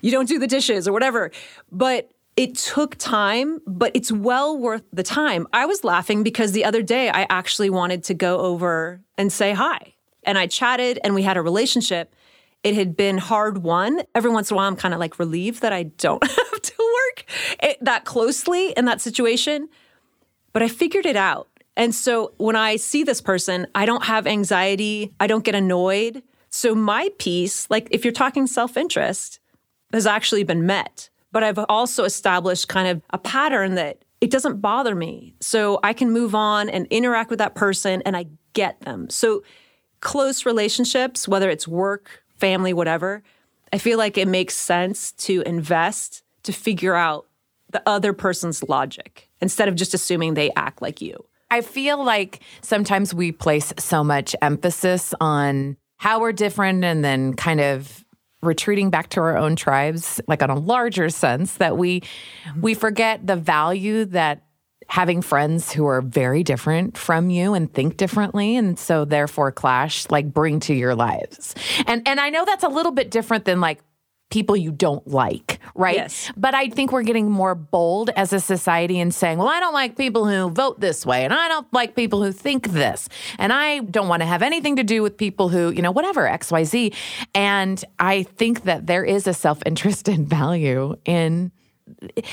[0.00, 1.30] You don't do the dishes or whatever.
[1.72, 5.46] But it took time, but it's well worth the time.
[5.52, 9.52] I was laughing because the other day I actually wanted to go over and say
[9.52, 9.94] hi.
[10.24, 12.14] And I chatted and we had a relationship.
[12.64, 14.02] It had been hard won.
[14.14, 16.72] Every once in a while, I'm kind of like relieved that I don't have to
[16.78, 17.24] work
[17.62, 19.68] it, that closely in that situation.
[20.52, 21.48] But I figured it out.
[21.76, 26.22] And so when I see this person, I don't have anxiety, I don't get annoyed.
[26.50, 29.38] So my peace, like if you're talking self interest,
[29.92, 34.60] has actually been met but I've also established kind of a pattern that it doesn't
[34.60, 35.34] bother me.
[35.40, 39.10] So I can move on and interact with that person and I get them.
[39.10, 39.42] So
[39.98, 43.22] close relationships, whether it's work, family, whatever,
[43.72, 47.26] I feel like it makes sense to invest to figure out
[47.70, 51.24] the other person's logic instead of just assuming they act like you.
[51.50, 57.32] I feel like sometimes we place so much emphasis on how we're different and then
[57.32, 58.04] kind of
[58.42, 62.02] retreating back to our own tribes like on a larger sense that we
[62.60, 64.42] we forget the value that
[64.86, 70.08] having friends who are very different from you and think differently and so therefore clash
[70.10, 71.54] like bring to your lives.
[71.86, 73.80] And and I know that's a little bit different than like
[74.34, 75.94] people you don't like, right?
[75.94, 76.32] Yes.
[76.36, 79.72] But I think we're getting more bold as a society in saying, well, I don't
[79.72, 83.52] like people who vote this way, and I don't like people who think this, and
[83.52, 86.94] I don't want to have anything to do with people who, you know, whatever, XYZ.
[87.32, 91.52] And I think that there is a self interested value in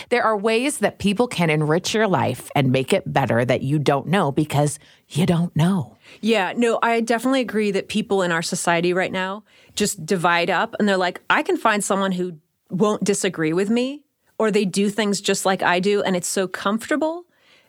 [0.10, 3.80] there are ways that people can enrich your life and make it better that you
[3.80, 5.98] don't know because you don't know.
[6.22, 9.44] Yeah, no, I definitely agree that people in our society right now
[9.76, 12.38] just divide up and they're like, I can find someone who
[12.70, 14.04] won't disagree with me
[14.40, 16.02] or they do things just like I do.
[16.02, 17.26] And it's so comfortable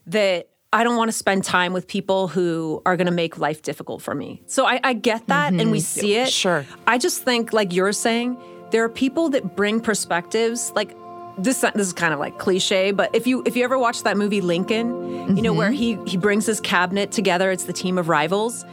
[0.07, 3.61] that I don't want to spend time with people who are going to make life
[3.61, 4.43] difficult for me.
[4.47, 5.61] So I, I get that mm-hmm.
[5.61, 6.01] and we mm-hmm.
[6.01, 6.31] see it.
[6.31, 6.65] Sure.
[6.87, 8.39] I just think, like you're saying,
[8.71, 10.73] there are people that bring perspectives.
[10.75, 10.97] Like
[11.39, 14.17] this this is kind of like cliche, but if you if you ever watch that
[14.17, 15.37] movie Lincoln, mm-hmm.
[15.37, 16.03] you know where mm-hmm.
[16.05, 18.65] he he brings his cabinet together, it's the team of rivals.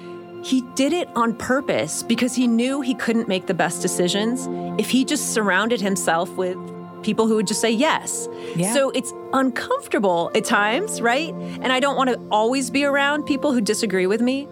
[0.44, 4.48] He did it on purpose because he knew he couldn't make the best decisions
[4.80, 6.58] if he just surrounded himself with
[7.04, 8.28] people who would just say yes.
[8.56, 8.74] Yeah.
[8.74, 11.34] So it's uncomfortable at times, right?
[11.34, 14.48] And I don't want to always be around people who disagree with me,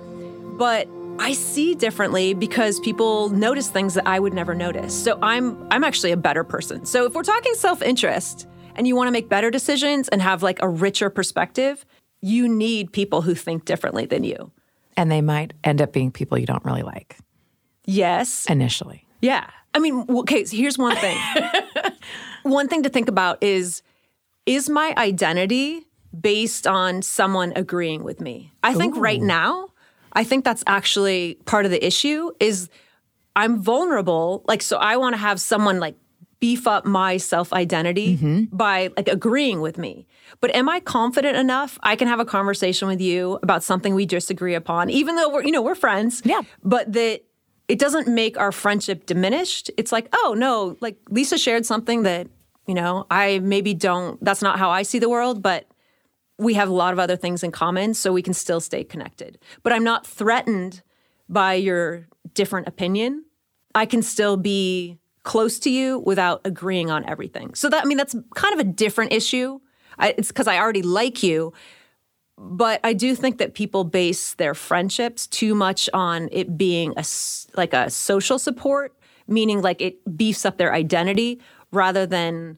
[0.58, 0.88] but
[1.20, 4.94] I see differently because people notice things that I would never notice.
[4.94, 6.86] So I'm I'm actually a better person.
[6.86, 10.62] So if we're talking self-interest and you want to make better decisions and have like
[10.62, 11.86] a richer perspective,
[12.22, 14.52] you need people who think differently than you.
[14.96, 17.18] And they might end up being people you don't really like.
[17.86, 18.46] Yes.
[18.50, 19.06] Initially.
[19.22, 19.50] Yeah.
[19.74, 21.18] I mean, okay, so here's one thing.
[22.44, 23.82] one thing to think about is
[24.46, 25.86] is my identity
[26.20, 28.54] based on someone agreeing with me?
[28.64, 29.70] I think right now
[30.18, 32.70] I think that's actually part of the issue is
[33.36, 34.44] I'm vulnerable.
[34.48, 35.96] Like, so I want to have someone like
[36.40, 38.56] beef up my self identity mm-hmm.
[38.56, 40.08] by like agreeing with me.
[40.42, 41.78] But am I confident enough?
[41.84, 45.44] I can have a conversation with you about something we disagree upon, even though we're,
[45.44, 46.24] you know, we're friends.
[46.26, 46.42] Yeah.
[46.64, 47.22] But that
[47.68, 49.70] it doesn't make our friendship diminished.
[49.78, 52.28] It's like, oh no, like Lisa shared something that,
[52.66, 55.68] you know, I maybe don't, that's not how I see the world, but
[56.38, 59.40] we have a lot of other things in common, so we can still stay connected.
[59.64, 60.84] But I'm not threatened
[61.30, 63.26] by your different opinion.
[63.76, 67.54] I can still be close to you without agreeing on everything.
[67.54, 69.60] So that I mean that's kind of a different issue.
[70.00, 71.54] I, it's because I already like you,
[72.38, 77.04] but I do think that people base their friendships too much on it being a
[77.56, 78.96] like a social support,
[79.28, 82.58] meaning like it beefs up their identity rather than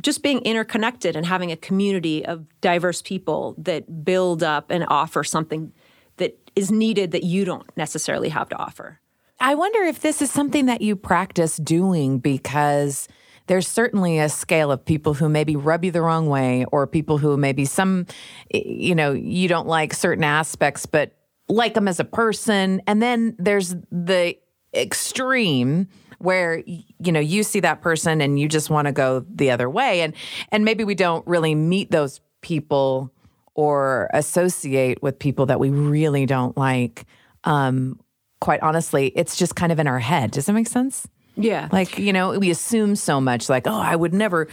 [0.00, 5.22] just being interconnected and having a community of diverse people that build up and offer
[5.22, 5.72] something
[6.16, 9.00] that is needed that you don't necessarily have to offer.
[9.40, 13.08] I wonder if this is something that you practice doing because
[13.48, 17.18] there's certainly a scale of people who maybe rub you the wrong way or people
[17.18, 18.06] who maybe some
[18.54, 21.16] you know you don't like certain aspects but
[21.48, 24.36] like them as a person and then there's the
[24.74, 25.88] extreme
[26.22, 29.68] where you know you see that person and you just want to go the other
[29.68, 30.02] way.
[30.02, 30.14] And
[30.50, 33.12] and maybe we don't really meet those people
[33.54, 37.04] or associate with people that we really don't like.
[37.44, 37.98] Um
[38.40, 40.30] quite honestly it's just kind of in our head.
[40.30, 41.06] Does that make sense?
[41.36, 41.68] Yeah.
[41.72, 44.48] Like you know we assume so much like oh i would never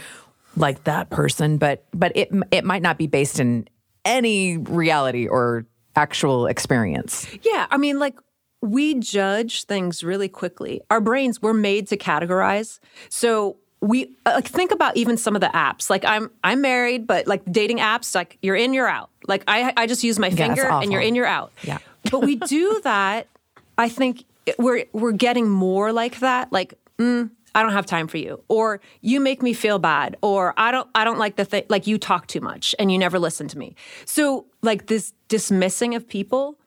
[0.56, 3.68] like that person but but it it might not be based in
[4.04, 7.26] any reality or actual experience.
[7.42, 8.18] Yeah i mean like
[8.62, 10.80] we judge things really quickly.
[10.90, 12.78] Our brains were made to categorize.
[13.08, 15.88] So we uh, like think about even some of the apps.
[15.88, 19.10] Like I'm I'm married, but like dating apps, like you're in, you're out.
[19.26, 21.52] Like I I just use my finger yeah, and you're in, you're out.
[21.62, 21.78] Yeah.
[22.10, 23.26] but we do that.
[23.78, 24.24] I think
[24.58, 26.52] we're we're getting more like that.
[26.52, 30.52] Like mm, I don't have time for you, or you make me feel bad, or
[30.58, 31.64] I don't I don't like the thing.
[31.70, 33.74] Like you talk too much and you never listen to me.
[34.04, 36.58] So like this dismissing of people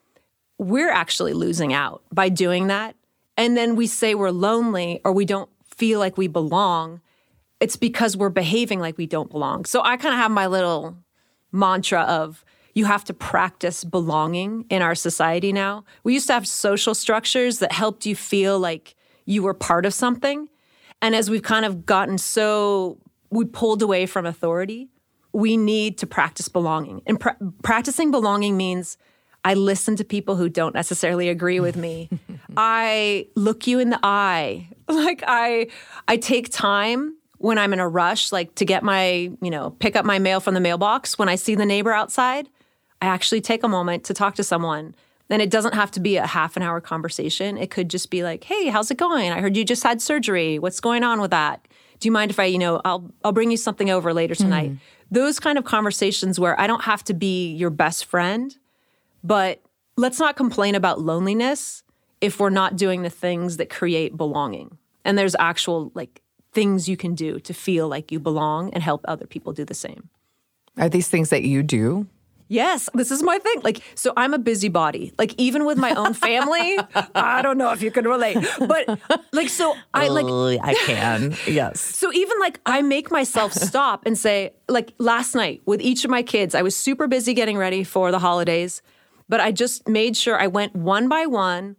[0.57, 2.95] we're actually losing out by doing that.
[3.37, 7.01] And then we say we're lonely or we don't feel like we belong.
[7.59, 9.65] It's because we're behaving like we don't belong.
[9.65, 10.97] So I kind of have my little
[11.51, 15.85] mantra of you have to practice belonging in our society now.
[16.03, 19.93] We used to have social structures that helped you feel like you were part of
[19.93, 20.49] something.
[21.01, 22.97] And as we've kind of gotten so,
[23.29, 24.89] we pulled away from authority,
[25.31, 27.01] we need to practice belonging.
[27.05, 28.97] And pra- practicing belonging means
[29.45, 32.09] I listen to people who don't necessarily agree with me.
[32.57, 34.69] I look you in the eye.
[34.85, 35.67] Like I
[36.09, 39.95] I take time when I'm in a rush like to get my, you know, pick
[39.95, 42.49] up my mail from the mailbox when I see the neighbor outside.
[43.01, 44.93] I actually take a moment to talk to someone.
[45.29, 47.57] And it doesn't have to be a half an hour conversation.
[47.57, 49.31] It could just be like, "Hey, how's it going?
[49.31, 50.59] I heard you just had surgery.
[50.59, 51.65] What's going on with that?
[51.99, 54.71] Do you mind if I, you know, I'll I'll bring you something over later tonight."
[54.71, 54.77] Mm.
[55.09, 58.55] Those kind of conversations where I don't have to be your best friend,
[59.23, 59.61] but
[59.97, 61.83] let's not complain about loneliness
[62.21, 64.77] if we're not doing the things that create belonging.
[65.05, 66.21] And there's actual like
[66.53, 69.73] things you can do to feel like you belong and help other people do the
[69.73, 70.09] same.
[70.77, 72.07] Are these things that you do?
[72.47, 73.61] Yes, this is my thing.
[73.63, 75.11] Like, so I'm a busybody.
[75.17, 76.77] Like, even with my own family,
[77.15, 78.99] I don't know if you can relate, but
[79.31, 81.35] like, so I like, oh, I can.
[81.47, 81.79] Yes.
[81.79, 86.11] So even like, I make myself stop and say, like, last night with each of
[86.11, 88.81] my kids, I was super busy getting ready for the holidays.
[89.29, 91.75] But I just made sure I went one by one,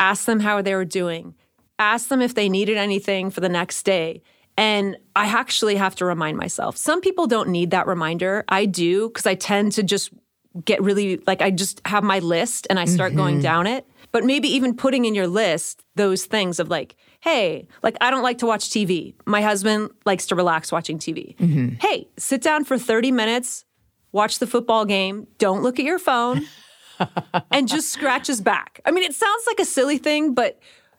[0.00, 1.34] asked them how they were doing,
[1.78, 4.22] asked them if they needed anything for the next day.
[4.56, 6.76] And I actually have to remind myself.
[6.76, 8.44] Some people don't need that reminder.
[8.48, 10.10] I do because I tend to just
[10.64, 13.18] get really like I just have my list and I start mm-hmm.
[13.18, 13.86] going down it.
[14.12, 18.22] But maybe even putting in your list those things of like, hey, like I don't
[18.22, 19.14] like to watch TV.
[19.26, 21.36] My husband likes to relax watching TV.
[21.36, 21.74] Mm-hmm.
[21.80, 23.66] Hey, sit down for 30 minutes,
[24.12, 26.46] watch the football game, don't look at your phone.
[27.50, 28.80] And just scratches back.
[28.84, 30.58] I mean, it sounds like a silly thing, but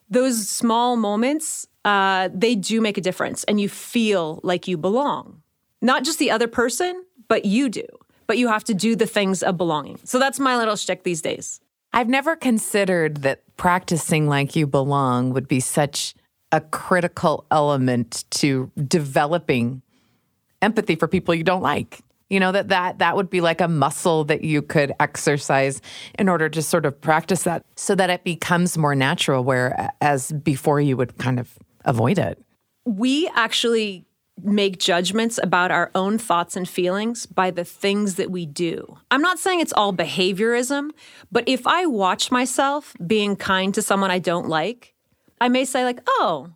[0.10, 5.42] those small moments, uh, they do make a difference, and you feel like you belong.
[5.82, 7.86] Not just the other person, but you do.
[8.26, 10.00] But you have to do the things of belonging.
[10.04, 11.62] So that's my little shtick these days.
[11.94, 16.14] I've never considered that practicing like you belong would be such
[16.52, 19.82] a critical element to developing
[20.62, 23.68] empathy for people you don't like you know that that that would be like a
[23.68, 25.82] muscle that you could exercise
[26.20, 30.32] in order to sort of practice that so that it becomes more natural where as
[30.32, 32.42] before you would kind of avoid it
[32.86, 34.08] we actually
[34.44, 38.98] make judgments about our own thoughts and feelings by the things that we do.
[39.10, 40.92] I'm not saying it's all behaviorism,
[41.32, 44.94] but if I watch myself being kind to someone I don't like,
[45.42, 46.52] I may say like, "Oh,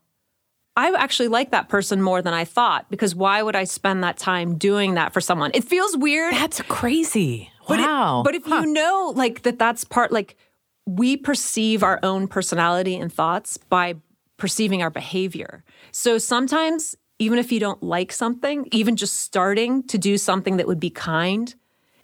[0.76, 4.18] I actually like that person more than I thought because why would I spend that
[4.18, 5.52] time doing that for someone?
[5.54, 6.34] It feels weird.
[6.34, 7.52] That's crazy.
[7.68, 8.22] Wow.
[8.24, 8.66] But, it, but if huh.
[8.66, 10.38] you know like that that's part like
[10.86, 13.96] we perceive our own personality and thoughts by
[14.38, 15.64] perceiving our behavior.
[15.92, 20.68] So sometimes even if you don't like something, even just starting to do something that
[20.68, 21.54] would be kind,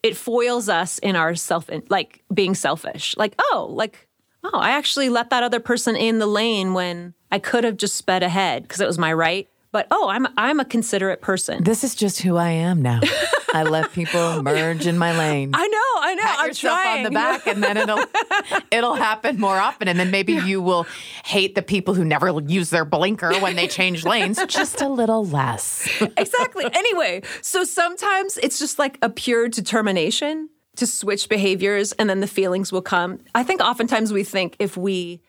[0.04, 3.16] it foils us in our self like being selfish.
[3.18, 4.08] Like, oh, like
[4.44, 7.96] oh, I actually let that other person in the lane when I could have just
[7.96, 9.48] sped ahead because it was my right.
[9.72, 11.64] But oh, I'm I'm a considerate person.
[11.64, 13.02] This is just who I am now.
[13.54, 15.52] I let people merge in my lane.
[15.54, 16.24] I know, I know.
[16.24, 16.98] Pat I'm yourself trying.
[16.98, 18.04] on the back, and then it'll
[18.72, 20.88] it'll happen more often, and then maybe you will
[21.26, 25.26] hate the people who never use their blinker when they change lanes just a little
[25.26, 25.88] less.
[26.18, 26.66] exactly.
[26.74, 32.28] Anyway, so sometimes it's just like a pure determination to switch behaviors and then the
[32.28, 33.20] feelings will come.
[33.36, 35.22] I think oftentimes we think if we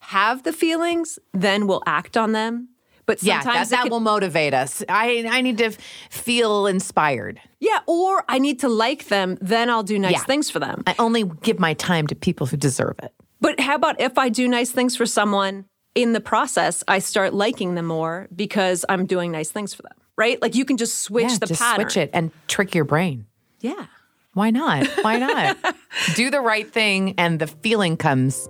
[0.00, 2.68] have the feelings, then we'll act on them.
[3.06, 4.84] But Yeah, sometimes that, that can- will motivate us.
[4.88, 5.70] I I need to
[6.10, 7.40] feel inspired.
[7.58, 10.24] Yeah, or I need to like them, then I'll do nice Yeah.
[10.24, 10.82] things for them.
[10.86, 13.12] I only give my time to people who deserve it.
[13.40, 17.34] But how about if I do nice things for someone in the process, I start
[17.34, 20.40] liking them more because I'm doing nice things for them, right?
[20.40, 21.84] Like you can just switch yeah, the just pattern.
[21.90, 23.26] switch it and trick your brain.
[23.60, 23.86] Yeah.
[24.34, 24.86] Why not?
[25.02, 25.56] Why not?
[26.14, 28.48] Do the right thing, and the feeling comes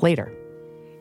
[0.00, 0.32] later.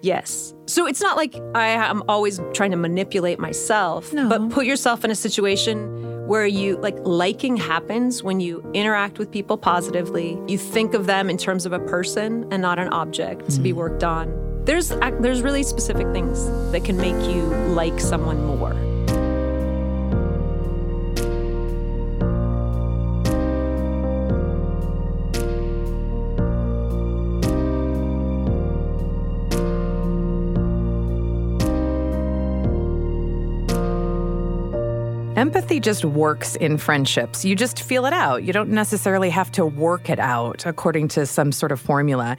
[0.02, 0.54] Yes.
[0.66, 4.30] So it's not like I am always trying to manipulate myself, No.
[4.30, 9.32] but put yourself in a situation where you like liking happens when you interact with
[9.32, 10.40] people positively.
[10.48, 13.70] You think of them in terms of a person and not an object to be
[13.70, 13.80] mm-hmm.
[13.80, 14.64] worked on.
[14.66, 14.90] There's
[15.20, 17.42] there's really specific things that can make you
[17.74, 18.89] like someone more.
[35.40, 37.46] Empathy just works in friendships.
[37.46, 38.44] You just feel it out.
[38.44, 42.36] You don't necessarily have to work it out according to some sort of formula.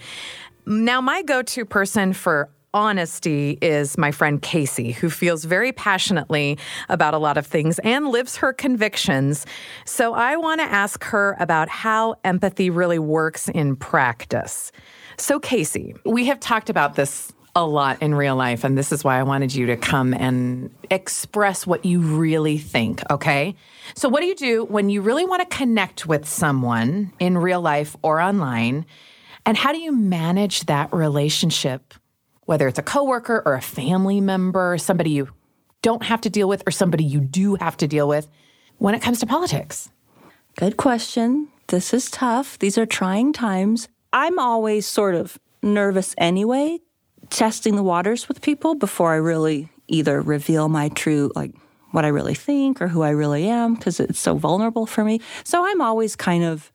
[0.66, 6.58] Now, my go to person for honesty is my friend Casey, who feels very passionately
[6.90, 9.46] about a lot of things and lives her convictions.
[9.86, 14.72] So I want to ask her about how empathy really works in practice.
[15.16, 19.02] So, Casey, we have talked about this a lot in real life, and this is
[19.02, 23.54] why I wanted you to come and express what you really think, okay?
[23.94, 27.60] So, what do you do when you really want to connect with someone in real
[27.60, 28.86] life or online?
[29.46, 31.94] And how do you manage that relationship,
[32.42, 35.28] whether it's a coworker or a family member, somebody you
[35.82, 38.28] don't have to deal with or somebody you do have to deal with
[38.78, 39.90] when it comes to politics?
[40.56, 41.48] Good question.
[41.68, 42.58] This is tough.
[42.58, 43.88] These are trying times.
[44.12, 46.80] I'm always sort of nervous anyway,
[47.30, 51.52] testing the waters with people before I really either reveal my true, like
[51.90, 55.20] what I really think or who I really am, because it's so vulnerable for me.
[55.44, 56.70] So I'm always kind of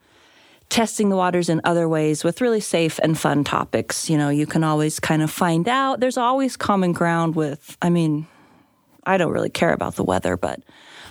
[0.70, 4.10] testing the waters in other ways with really safe and fun topics.
[4.10, 6.00] You know, you can always kind of find out.
[6.00, 8.28] There's always common ground with, I mean,
[9.06, 10.62] I don't really care about the weather, but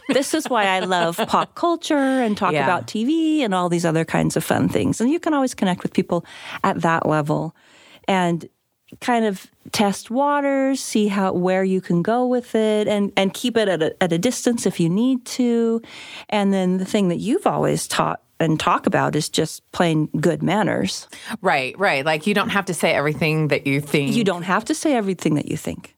[0.08, 2.64] this is why I love pop culture and talk Yeah.
[2.64, 5.00] about TV and all these other kinds of fun things.
[5.00, 6.26] And you can always connect with people
[6.64, 7.54] at that level
[8.08, 8.46] and
[9.00, 13.56] kind of test waters, see how where you can go with it and and keep
[13.56, 15.80] it at a, at a distance if you need to.
[16.28, 20.42] And then the thing that you've always taught and talk about is just plain good
[20.42, 21.08] manners.
[21.40, 22.04] Right, right.
[22.04, 24.14] Like you don't have to say everything that you think.
[24.14, 25.93] You don't have to say everything that you think.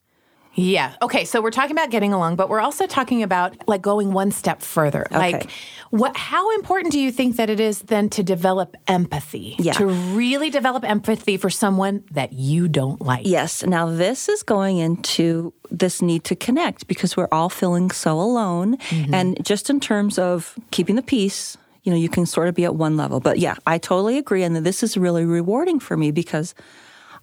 [0.57, 0.95] Yeah.
[1.03, 1.25] Okay.
[1.25, 4.63] So we're talking about getting along, but we're also talking about like going one step
[4.63, 5.07] further.
[5.11, 5.51] Like,
[5.91, 6.17] what?
[6.17, 9.57] How important do you think that it is then to develop empathy?
[9.59, 9.75] Yeah.
[9.75, 13.27] To really develop empathy for someone that you don't like.
[13.27, 13.63] Yes.
[13.65, 18.79] Now, this is going into this need to connect because we're all feeling so alone.
[18.79, 19.15] Mm-hmm.
[19.15, 22.65] And just in terms of keeping the peace, you know, you can sort of be
[22.65, 23.21] at one level.
[23.21, 24.43] But yeah, I totally agree.
[24.43, 26.55] And this is really rewarding for me because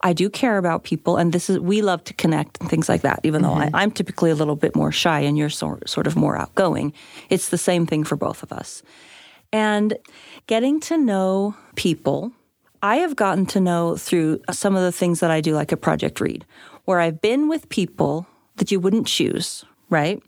[0.05, 1.15] I do care about people.
[1.15, 3.75] And this is, we love to connect and things like that, even though I, mm-hmm.
[3.75, 6.91] I'm typically a little bit more shy and you're sort, sort of more outgoing.
[7.29, 8.83] It's the same thing for both of us.
[9.53, 9.97] And
[10.47, 12.33] getting to know people,
[12.81, 15.77] I have gotten to know through some of the things that I do, like a
[15.77, 16.45] Project Read,
[16.83, 18.27] where I've been with people
[18.57, 20.21] that you wouldn't choose, right?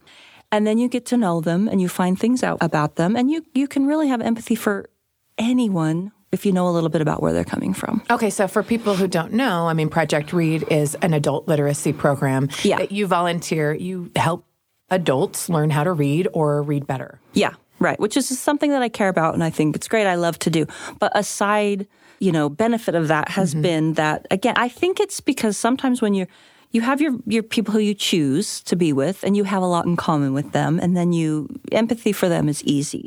[0.54, 3.30] And then you get to know them and you find things out about them, and
[3.30, 4.90] you, you can really have empathy for
[5.38, 8.04] anyone if you know a little bit about where they're coming from.
[8.12, 11.94] Okay, so for people who don't know, I mean, Project Read is an adult literacy
[11.94, 12.78] program Yeah.
[12.78, 13.74] that you volunteer.
[13.74, 14.46] You help
[14.90, 17.22] adults learn how to read or read better.
[17.34, 17.98] Yeah, right.
[18.00, 20.06] Which is something that I care about and I think it's great.
[20.06, 20.68] I love to do.
[21.00, 21.88] But aside,
[22.20, 23.62] you know, benefit of that has mm-hmm.
[23.62, 26.28] been that again, I think it's because sometimes when you're
[26.76, 29.72] you have your your people who you choose to be with and you have a
[29.76, 33.06] lot in common with them and then you empathy for them is easy.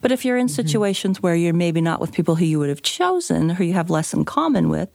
[0.00, 2.82] But if you're in situations where you're maybe not with people who you would have
[2.82, 4.88] chosen who you have less in common with,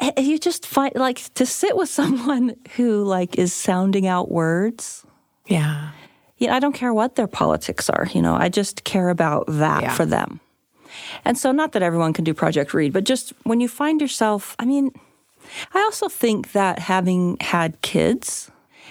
[0.00, 5.04] eh, you just find like to sit with someone who like is sounding out words
[5.46, 5.90] Yeah.
[6.38, 8.06] yeah, I don't care what their politics are.
[8.14, 9.94] You know, I just care about that Yeah.
[9.96, 10.40] for them.
[11.24, 14.54] And so, not that everyone can do Project Read, but just when you find yourself,
[14.58, 14.90] I mean,
[15.74, 18.50] I also think that having had kids,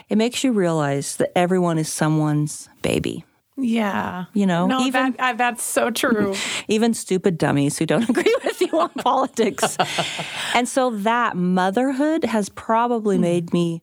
[0.10, 3.26] it makes you realize that everyone is someone's baby.
[3.58, 4.26] Yeah.
[4.34, 6.36] You know, no, even- that, that's so true.
[6.68, 9.78] even stupid dummies who don't agree with you on politics.
[10.54, 13.24] And so that motherhood has probably hmm.
[13.24, 13.82] made me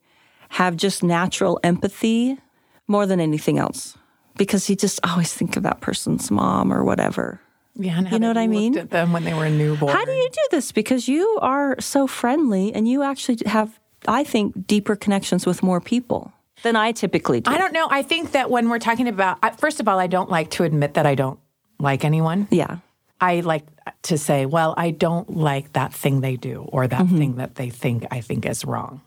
[0.51, 2.39] have just natural empathy
[2.87, 3.99] more than anything else
[4.37, 7.41] because you just always think of that person's mom or whatever.
[7.77, 8.77] Yeah, and You know what I mean?
[8.79, 9.93] At them when they were newborn.
[9.93, 10.71] How do you do this?
[10.73, 15.81] Because you are so friendly and you actually have, I think, deeper connections with more
[15.81, 17.51] people than I typically do.
[17.51, 17.89] I don't know.
[17.91, 20.95] I think that when we're talking about, first of all, I don't like to admit
[20.95, 21.39] that I don't
[21.81, 22.47] like anyone.
[22.51, 22.79] Yeah.
[23.21, 23.65] I like
[24.03, 27.19] to say, well, I don't like that thing they do or that Mm-hmm.
[27.19, 29.01] thing that they think I think is wrong.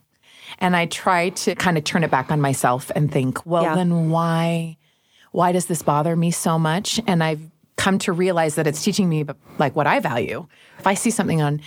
[0.59, 3.76] And I try to kind of turn it back on myself and think, well, Yeah.
[3.76, 4.78] then why
[5.32, 6.99] why does this bother me so much?
[7.05, 7.41] And I've
[7.78, 9.25] come to realize that it's teaching me
[9.59, 10.45] like what I value.
[10.80, 11.61] If I see something on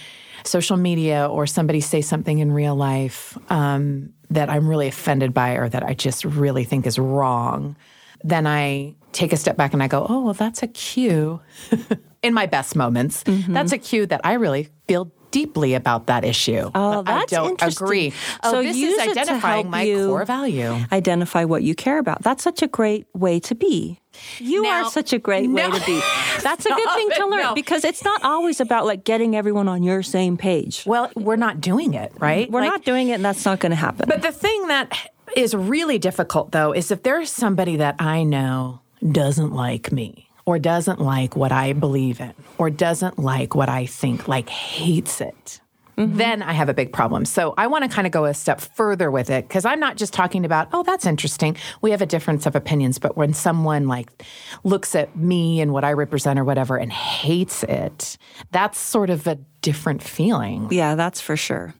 [0.45, 5.53] social media or somebody say something in real life um, that I'm really offended by
[5.53, 7.77] or that I just really think is wrong,
[8.25, 11.41] then I take a step back and I go, oh, well, that's a cue.
[12.23, 13.53] in my best moments, Mm-hmm.
[13.55, 16.71] that's a cue that I really feel deeply about that issue.
[16.75, 17.87] Oh, but I that's don't interesting.
[17.87, 18.13] agree.
[18.43, 20.77] Oh, So this use is identifying my core value.
[20.91, 22.23] Identify what you care about.
[22.23, 24.00] That's such a great way to be.
[24.39, 25.71] You Now- are such a great No.
[25.71, 26.01] way to be.
[26.43, 27.55] That's a good thing to learn no.
[27.55, 30.85] because it's not always about like getting everyone on your same page.
[30.87, 32.51] Well, we're not doing it, right?
[32.51, 34.07] We're Like, not doing it and that's not going to happen.
[34.09, 38.81] But the thing that is really difficult, though, is if there's somebody that I know
[39.13, 43.87] doesn't like me or doesn't like what I believe in or doesn't like what I
[43.87, 45.61] think, like hates it.
[46.01, 46.17] Mm-hmm.
[46.17, 47.25] Then I have a big problem.
[47.25, 49.97] So I want to kind of go a step further with it because I'm not
[49.97, 51.57] just talking about, oh, that's interesting.
[51.83, 52.99] We have a difference of opinions.
[52.99, 54.25] But when someone like
[54.65, 58.17] looks at me and what I represent or whatever and hates it,
[58.51, 60.69] that's sort of a different feeling.
[60.71, 61.75] yeah, that's for sure.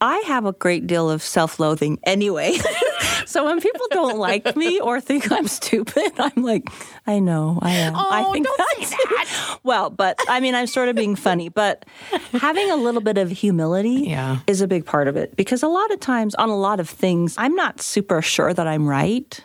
[0.00, 2.56] I have a great deal of self loathing anyway.
[3.26, 6.68] so when people don't like me or think I'm stupid, I'm like,
[7.06, 7.94] I know, I am.
[7.96, 9.58] I Oh, think don't that.
[9.62, 11.84] Well, but I mean, I'm sort of being funny, but
[12.32, 14.38] having a little bit of humility Yeah.
[14.46, 16.88] is a big part of it because a lot of times on a lot of
[16.88, 19.38] things, I'm not super sure that I'm right.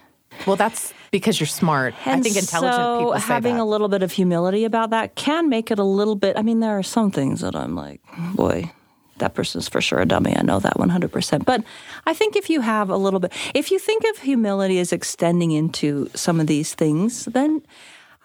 [0.48, 1.94] Well, that's because you're smart.
[2.06, 3.62] I think intelligent so people say having that.
[3.64, 6.38] a little bit of humility about that can make it a little bit.
[6.38, 8.02] I mean, there are some things that I'm like,
[8.36, 8.72] boy,
[9.18, 10.36] that person's for sure a dummy.
[10.36, 11.46] I know that 100%.
[11.46, 11.64] But
[12.06, 15.52] I think if you have a little bit, if you think of humility as extending
[15.52, 17.62] into some of these things, then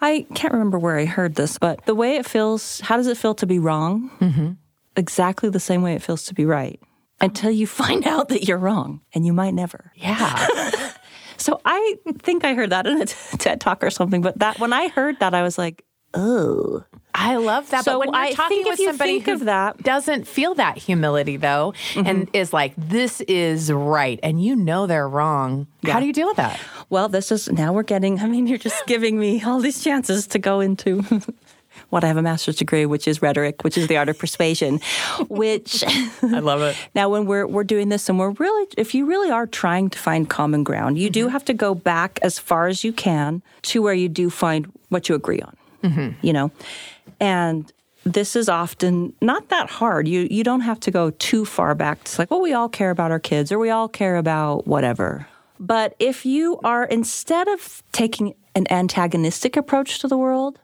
[0.01, 3.17] I can't remember where I heard this, but the way it feels, how does it
[3.17, 4.09] feel to be wrong?
[4.19, 4.51] Mm-hmm.
[4.97, 6.79] Exactly the same way it feels to be right
[7.21, 9.91] until you find out that you're wrong, and you might never.
[9.95, 10.91] yeah.
[11.41, 13.05] So I think I heard that in a
[13.39, 14.21] TED talk or something.
[14.21, 15.83] But that when I heard that, I was like,
[16.13, 16.83] oh.
[17.13, 17.83] I love that.
[17.83, 19.83] So but when you're I talking with somebody who of that- Mm-hmm.
[19.83, 25.09] doesn't feel that humility though, and is like, this is right, and you know they're
[25.09, 26.57] wrong, how do you deal with that?
[26.89, 28.19] Well, this is now we're getting.
[28.19, 31.01] I mean, you're just giving me all these chances to go into
[31.89, 34.79] what I have a master's degree, which is rhetoric, which is the art of persuasion.
[35.27, 35.83] Which
[36.23, 36.77] I love it.
[36.95, 39.99] now, when we're we're doing this, and we're really, if you really are trying to
[39.99, 43.81] find common ground, you do have to go back as far as you can to
[43.81, 45.55] where you do find what you agree on.
[45.83, 46.25] Mm-hmm.
[46.25, 46.51] You know,
[47.19, 47.71] and
[48.05, 50.07] this is often not that hard.
[50.07, 51.99] You you don't have to go too far back.
[52.01, 55.27] It's like, well, we all care about our kids, or we all care about whatever.
[55.59, 60.59] But if you are instead of taking an antagonistic approach to the world,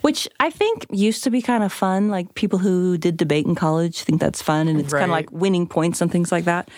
[0.00, 3.54] which I think used to be kind of fun, like people who did debate in
[3.54, 6.68] college think that's fun, and it's kind of like winning points and things like that.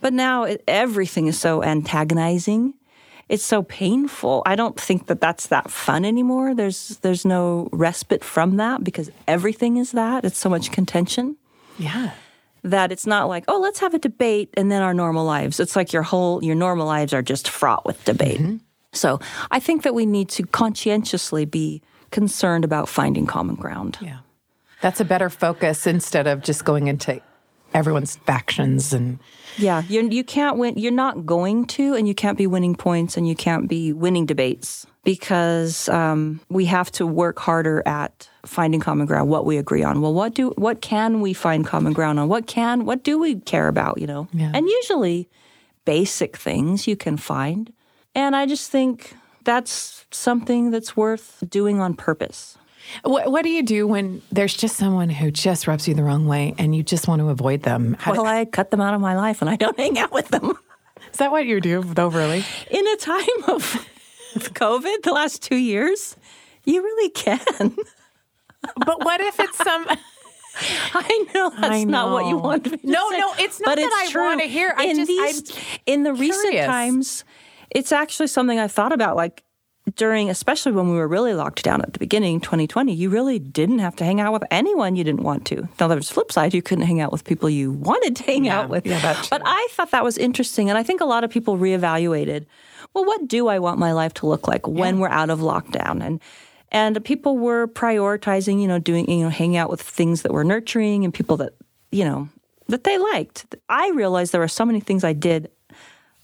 [0.00, 2.74] But now it, everything is so antagonizing.
[3.28, 4.42] It's so painful.
[4.46, 6.54] I don't think that that's that fun anymore.
[6.54, 10.24] There's there's no respite from that because everything is that.
[10.24, 11.36] It's so much contention
[11.78, 12.12] Yeah.
[12.62, 15.60] that it's not like, oh, let's have a debate and then our normal lives.
[15.60, 18.40] It's like your whole your normal lives are just fraught with debate.
[18.40, 18.56] Mm-hmm.
[18.92, 19.20] So
[19.50, 23.98] I think that we need to conscientiously be concerned about finding common ground.
[24.00, 24.20] Yeah.
[24.80, 27.20] That's a better focus instead of just going into
[27.74, 29.18] everyone's factions and
[29.58, 30.78] Yeah, you you can't win.
[30.78, 34.26] You're not going to, and you can't be winning points, and you can't be winning
[34.26, 39.28] debates because um, we have to work harder at finding common ground.
[39.28, 40.00] What we agree on.
[40.00, 42.28] Well, what do what can we find common ground on?
[42.28, 43.98] What can what do we care about?
[44.00, 44.50] You know, Yeah.
[44.54, 45.28] and usually
[45.84, 47.72] basic things you can find,
[48.14, 52.58] and I just think that's something that's worth doing on purpose.
[53.02, 56.26] What, what do you do when there's just someone who just rubs you the wrong
[56.26, 57.96] way and you just want to avoid them?
[57.98, 60.28] How Well, I cut them out of my life, and I don't hang out with
[60.28, 60.52] them.
[61.12, 62.44] is that what you do though really?
[62.70, 63.62] in a time of
[64.38, 66.16] COVID, the last two years,
[66.64, 67.76] you really can.
[68.84, 72.86] But what if it's some I know that's I not what you want me to
[72.86, 74.24] No, say, no, it's not but that it's I true.
[74.24, 74.74] wanna hear.
[74.76, 77.24] I in just- these, I'm in the recent times,
[77.70, 79.14] it's actually something I thought about.
[79.14, 79.44] Like,
[79.94, 83.78] during, especially when we were really locked down at the beginning, 2020, you really didn't
[83.78, 85.68] have to hang out with anyone you didn't want to.
[85.80, 88.60] Now, there's flip side, you couldn't hang out with people you wanted to hang Yeah,
[88.60, 88.86] out with.
[88.86, 90.68] yeah, but I thought that was interesting.
[90.68, 92.46] And I think a lot of people reevaluated
[92.94, 96.02] well, what do I want my life to look like when we're out of lockdown?
[96.02, 96.20] And
[96.70, 100.44] and people were prioritizing, you know, doing, you know, hanging out with things that were
[100.44, 101.54] nurturing and people that,
[101.90, 102.28] you know,
[102.68, 103.56] that they liked.
[103.68, 105.50] I realized there were so many things I did,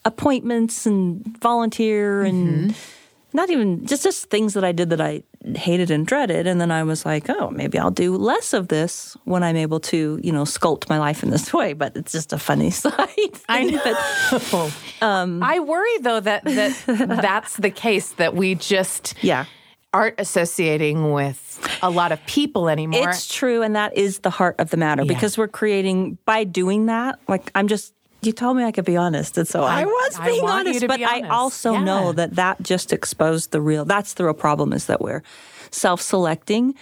[0.05, 2.94] appointments and volunteer and mm-hmm.
[3.35, 5.23] Not even just just things that I did that I
[5.57, 6.47] hated and dreaded.
[6.47, 9.81] And then I was like, oh, maybe I'll do less of this when I'm able
[9.81, 11.75] to, you know, sculpt my life in this way.
[11.75, 13.33] But it's just a funny side.
[13.49, 14.71] I know.
[15.03, 16.75] Um, I worry though that that
[17.21, 19.45] that's the case that we just Yeah.
[19.93, 21.41] aren't associating with
[21.83, 23.11] a lot of people anymore.
[23.11, 26.87] It's true, and that is the heart of the matter because we're creating by doing
[26.87, 27.19] that.
[27.29, 27.93] Like I'm just,
[28.27, 30.87] you told me I could be honest, and so I, was I being honest.
[30.87, 31.85] but be I also Yeah.
[31.85, 33.85] know that that just exposed the real.
[33.85, 35.23] That's the real problem is that we're
[35.71, 36.75] self-selecting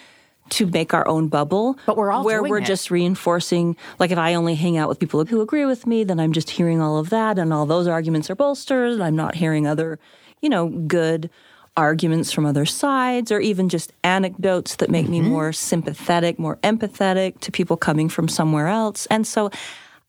[0.50, 1.78] to make our own bubble.
[1.86, 2.66] But we're all where we're it.
[2.66, 3.76] just reinforcing.
[3.98, 6.50] Like if I only hang out with people who agree with me, then I'm just
[6.50, 9.00] hearing all of that, and all those arguments are bolstered.
[9.00, 9.98] I'm not hearing other,
[10.40, 11.30] you know, good
[11.74, 15.22] arguments from other sides or even just anecdotes that make Mm-hmm.
[15.24, 19.06] me more sympathetic, more empathetic to people coming from somewhere else.
[19.06, 19.50] And so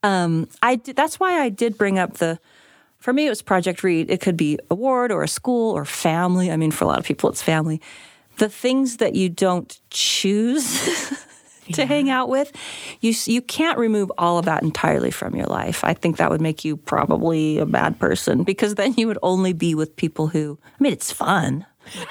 [0.04, 2.38] um, I did, that's why I did bring up the
[2.98, 4.10] for me it was Project Read.
[4.10, 6.52] It could be a ward or a school or family.
[6.52, 7.80] I mean for a lot of people it's family.
[8.36, 11.26] The things that you don't choose
[11.72, 12.52] to hang out with,
[13.00, 15.82] you you can't remove all of that entirely from your life.
[15.84, 19.54] I think that would make you probably a bad person because then you would only
[19.54, 21.64] be with people who I mean it's fun.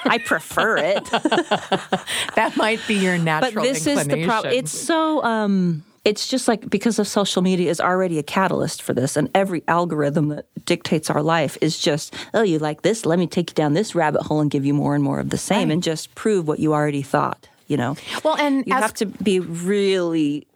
[0.04, 1.04] I prefer it.
[1.10, 4.52] that might be your natural but this is the problem.
[4.52, 8.92] It's so um it's just like because of social media is already a catalyst for
[8.92, 13.06] this and every algorithm that dictates our life is just oh you like this?
[13.06, 15.30] Let me take you down this rabbit hole and give you more and more of
[15.30, 17.96] the same and just prove what you already thought you know?
[18.22, 20.46] Well, and you as- have to be really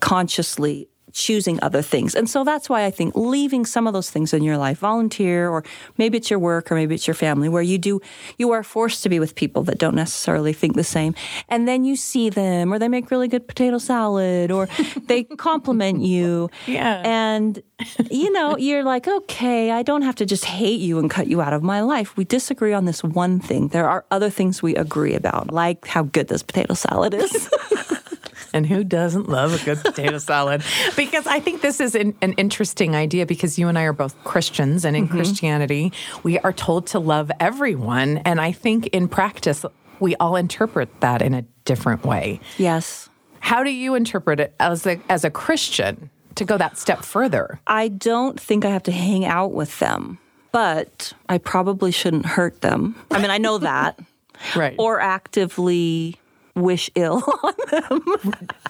[0.00, 2.14] consciously choosing other things.
[2.14, 5.48] And so that's why I think leaving some of those things in your life, volunteer
[5.48, 5.64] or
[5.96, 8.00] maybe it's your work or maybe it's your family where you do
[8.36, 11.14] you are forced to be with people that don't necessarily think the same.
[11.48, 14.68] And then you see them or they make really good potato salad or
[15.06, 16.50] they compliment you.
[16.66, 17.02] Yeah.
[17.04, 17.62] And
[18.10, 21.40] you know, you're like, "Okay, I don't have to just hate you and cut you
[21.40, 22.16] out of my life.
[22.16, 23.68] We disagree on this one thing.
[23.68, 27.50] There are other things we agree about, like how good this potato salad is."
[28.56, 30.62] And who doesn't love a good potato salad?
[30.96, 34.16] Because I think this is an, an interesting idea because you and I are both
[34.24, 35.14] Christians, and in mm-hmm.
[35.14, 35.92] Christianity,
[36.22, 38.16] we are told to love everyone.
[38.24, 39.66] And I think in practice,
[40.00, 42.40] we all interpret that in a different way.
[42.56, 43.10] yes.
[43.40, 47.60] How do you interpret it as a, as a Christian to go that step further?
[47.66, 50.18] I don't think I have to hang out with them,
[50.50, 52.96] but I probably shouldn't hurt them.
[53.10, 54.00] I mean, I know that.
[54.54, 54.74] Right.
[54.78, 56.18] Or actively
[56.56, 58.00] wish ill on them.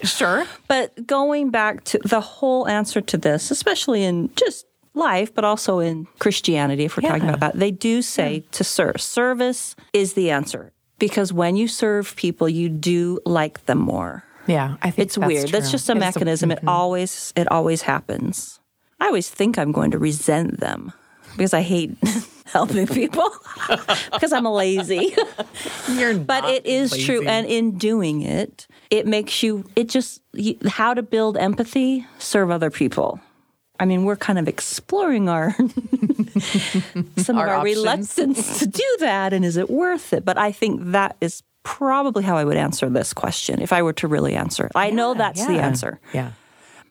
[0.03, 0.47] sure.
[0.69, 5.79] But going back to the whole answer to this, especially in just life, but also
[5.79, 9.01] in Christianity, if we're talking about that, they do say to serve.
[9.01, 14.25] Service is the answer because when you serve people, you do like them more.
[14.47, 15.49] Yeah, I think It's that's weird.
[15.49, 16.51] That's just a It's mechanism.
[16.51, 16.69] It mm-hmm.
[16.69, 18.61] always it always happens.
[19.01, 20.93] I always think I'm going to resent them
[21.37, 21.97] because I hate
[22.47, 23.29] helping people
[24.13, 25.15] because I'm lazy.
[25.93, 30.57] You're but it is true and in doing it, it makes you it just you,
[30.67, 33.21] how to build empathy, serve other people.
[33.79, 35.55] I mean, we're kind of exploring our
[37.17, 37.77] some Our of our options.
[37.77, 40.25] reluctance to do that and is it worth it?
[40.25, 43.93] But I think that is probably how I would answer this question if I were
[43.95, 44.73] to really answer it.
[44.75, 46.01] I know that's the answer.
[46.15, 46.31] Yeah.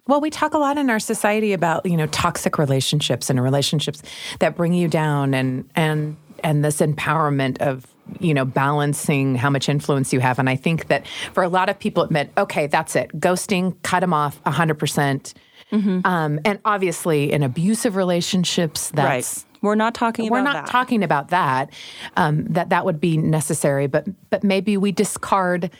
[0.08, 4.02] Well, we talk a lot in our society about, you know, toxic relationships and relationships
[4.40, 7.88] that bring you down and and and this empowerment of,
[8.20, 10.38] you know, balancing how much influence you have.
[10.38, 13.20] And I think that for a lot of people it meant, okay, that's it.
[13.20, 14.78] Ghosting, cut them off 100%.
[14.78, 15.34] percent
[15.72, 16.02] Mm-hmm.
[16.06, 19.62] Um, and obviously in abusive relationships, that's right.
[19.62, 20.72] We're not talking we're about not that.
[20.72, 21.72] talking about that.
[22.18, 25.72] Um, that that would be necessary, but but maybe we discard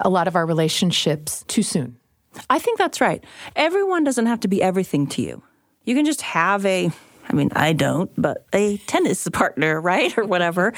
[0.00, 1.96] a lot of our relationships too soon.
[2.50, 3.22] I think that's right.
[3.56, 5.42] Everyone doesn't have to be everything to you.
[5.84, 6.90] You can just have a,
[7.28, 10.16] I mean, I don't, but a tennis partner, right?
[10.18, 10.72] Or whatever.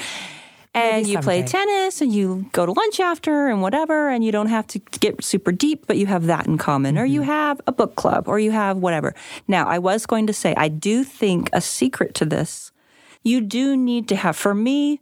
[0.73, 4.31] And Maybe you play tennis and you go to lunch after and whatever, and you
[4.31, 6.97] don't have to get super deep, but you have that in common.
[6.99, 7.29] Or you Mm-hmm.
[7.31, 9.15] have a book club or you have whatever.
[9.47, 12.71] Now, I was going to say, I do think a secret to this,
[13.23, 15.01] you do need to have, for me,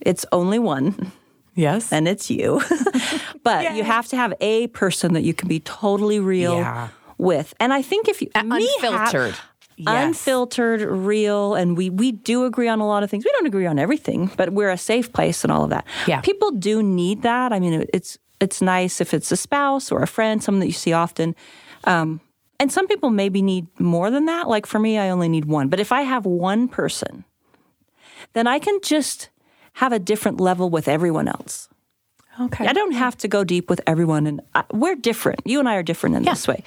[0.00, 1.12] it's only one
[1.54, 1.92] Yes.
[1.92, 2.62] and it's you.
[3.46, 6.88] but you have to have a person that you can be totally real Yeah.
[7.18, 7.54] with.
[7.60, 9.34] And I think if you me ha- unfiltered.
[9.78, 10.06] Yes.
[10.06, 13.24] unfiltered, real, and we we do agree on a lot of things.
[13.26, 15.84] We don't agree on everything, but we're a safe place and all of that.
[16.06, 16.20] Yeah.
[16.22, 17.52] people do need that.
[17.52, 20.72] I mean, it's it's nice if it's a spouse or a friend, someone that you
[20.72, 21.34] see often.
[21.84, 22.20] Um,
[22.58, 24.48] and some people maybe need more than that.
[24.48, 25.68] Like for me, I only need one.
[25.68, 27.24] But if I have one person,
[28.32, 29.28] then I can just
[29.74, 31.68] have a different level with everyone else.
[32.40, 32.66] Okay.
[32.66, 35.40] I don't have to go deep with everyone, and I, we're different.
[35.44, 36.62] You and I are different in this way.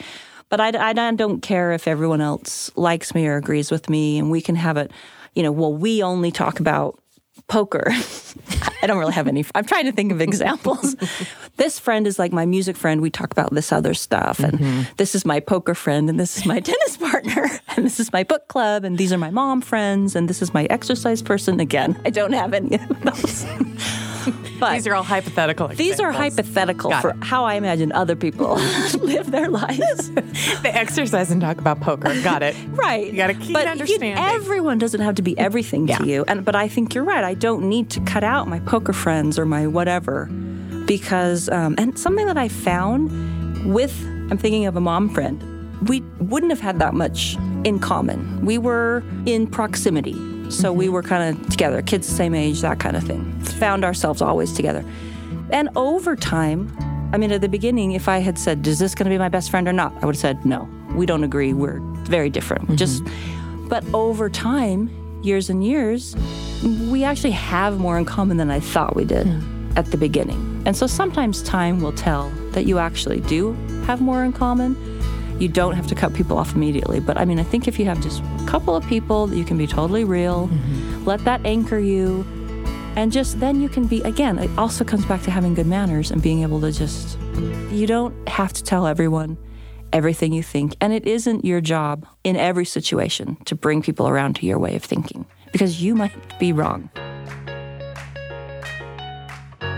[0.50, 4.18] But I, I, I don't care if everyone else likes me or agrees with me,
[4.18, 4.92] and we can have it.
[5.36, 7.00] You know, well, we only talk about
[7.48, 7.86] poker.
[8.82, 9.46] I don't really have any.
[9.54, 10.96] I'm trying to think of examples.
[11.58, 13.02] this friend is like my music friend.
[13.02, 14.82] We talk about this other stuff, and mm-hmm.
[14.98, 18.24] this is my poker friend, and this is my tennis partner, and this is my
[18.24, 21.60] book club, and these are my mom friends, and this is my exercise person.
[21.60, 23.46] Again, I don't have any of those.
[24.60, 25.68] But These are all hypothetical.
[25.70, 27.16] these are hypothetical Got for it.
[27.24, 28.56] how I imagine other people
[29.02, 30.12] live their lives.
[30.64, 32.14] They exercise and talk about poker.
[32.22, 32.56] Got it.
[32.72, 33.06] right.
[33.08, 34.14] You got a keen but you- understanding.
[34.18, 35.98] everyone doesn't have to be everything Yeah.
[36.00, 36.26] to you.
[36.28, 37.24] And but I think you're right.
[37.24, 40.26] I don't need to cut out my poker friends or my whatever
[40.86, 43.10] because um, and something that I found
[43.74, 43.94] with
[44.32, 45.44] I'm thinking of a mom friend.
[45.88, 48.46] We wouldn't have had that much in common.
[48.46, 50.14] We were in proximity.
[50.50, 50.94] So we mm-hmm.
[50.94, 53.40] were kind of together, kids the same age, that kind of thing.
[53.60, 54.84] Found ourselves always together.
[55.52, 56.76] And over time,
[57.14, 59.30] I mean, at the beginning, if I had said, "Is this going to be my
[59.30, 61.54] best friend or not?" I would have said, "No, we don't agree.
[61.54, 63.04] We're very different." We're Just,
[63.68, 64.90] but over time,
[65.24, 66.16] years and years,
[66.64, 69.78] we actually have more in common than I thought we did hmm.
[69.78, 70.62] at the beginning.
[70.66, 73.54] And so sometimes time will tell that you actually do
[73.86, 74.76] have more in common.
[75.40, 77.00] You don't have to cut people off immediately.
[77.00, 79.46] But I mean, I think if you have just a couple of people that you
[79.46, 81.06] can be totally real, mm-hmm.
[81.06, 82.26] let that anchor you,
[82.96, 86.12] and just then you can be, again, it also comes back to having good manners
[86.12, 87.18] and being able to just,
[87.72, 89.38] you don't have to tell everyone
[89.94, 90.76] everything you think.
[90.82, 94.76] And it isn't your job in every situation to bring people around to your way
[94.76, 96.90] of thinking because you might be wrong.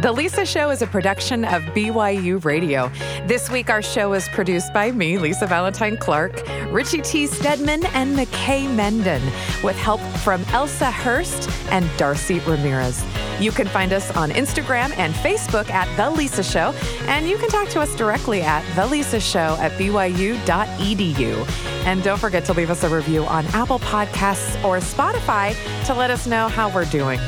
[0.02, 2.92] The Lisa Show is a production of BYU Radio.
[3.28, 6.42] This week, our show is produced by me, Lisa Valentine Clark,
[6.72, 7.28] Richie T.
[7.28, 9.22] Stedman, and McKay Menden,
[9.64, 13.06] with help from Elsa Hurst and Darcy Ramirez.
[13.40, 17.50] You can find us on Instagram and Facebook at The Lisa Show, and you can
[17.50, 21.48] talk to us directly at The Lisa Show at byu.edu.
[21.86, 26.10] And don't forget to leave us a review on Apple Podcasts or Spotify to let
[26.10, 27.20] us know how we're doing.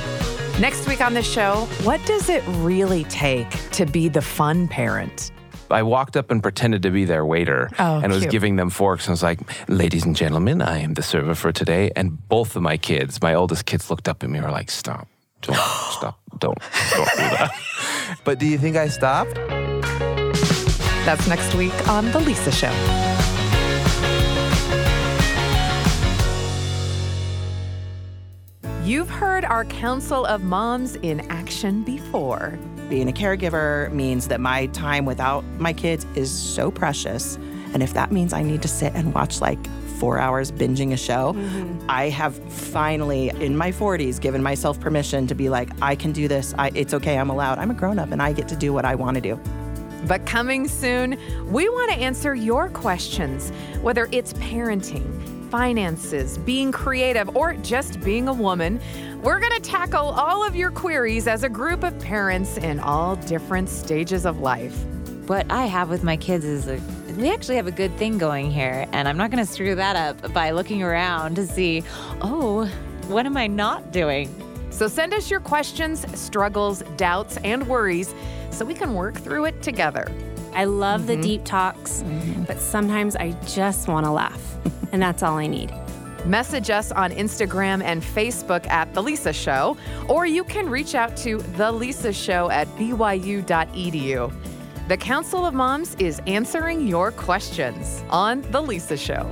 [0.59, 5.31] Next week on the show, what does it really take to be the fun parent?
[5.71, 8.31] I walked up and pretended to be their waiter Oh, and was cute.
[8.31, 11.91] giving them forks and was like, Ladies and gentlemen, I am the server for today.
[11.95, 14.69] And both of my kids, my oldest kids, looked up at me and were like,
[14.69, 15.07] Stop.
[15.41, 15.55] Don't
[15.91, 16.19] stop.
[16.37, 16.57] Don't
[16.91, 17.51] don't do that.
[18.23, 19.33] but do you think I stopped?
[21.05, 23.12] That's next week on The Lisa Show.
[28.83, 32.59] You've heard our Council of Moms in action before.
[32.89, 37.37] Being a caregiver means that my time without my kids is so precious.
[37.73, 39.65] And if that means I need to sit and watch like
[39.99, 41.85] four hours binging a show, mm-hmm.
[41.87, 46.27] I have finally, in my 40s, given myself permission to be like, I can do
[46.27, 46.53] this.
[46.57, 47.17] I, it's okay.
[47.17, 47.59] I'm allowed.
[47.59, 49.39] I'm a grown up and I get to do what I want to do.
[50.07, 51.17] But coming soon,
[51.49, 58.27] we want to answer your questions, whether it's parenting, finances, being creative, or just being
[58.27, 58.81] a woman.
[59.21, 63.17] We're going to tackle all of your queries as a group of parents in all
[63.17, 64.75] different stages of life.
[65.27, 66.81] what I have with my kids is a,
[67.17, 69.95] we actually have a good thing going here, and I'm not going to screw that
[69.95, 71.83] up by looking around to see,
[72.21, 72.65] oh,
[73.07, 74.33] what am I not doing?
[74.71, 78.15] So send us your questions, struggles, doubts, and worries
[78.49, 80.11] so we can work through it together.
[80.55, 81.21] I love the mm-hmm.
[81.21, 82.43] deep talks, mm-hmm.
[82.43, 84.57] but sometimes I just want to laugh.
[84.91, 85.73] and that's all I need.
[86.25, 89.75] Message us on Instagram and Facebook at The Lisa Show,
[90.07, 94.33] or you can reach out to The Lisa Show at byu.edu.
[94.87, 99.31] The Council of Moms is answering your questions on The Lisa Show.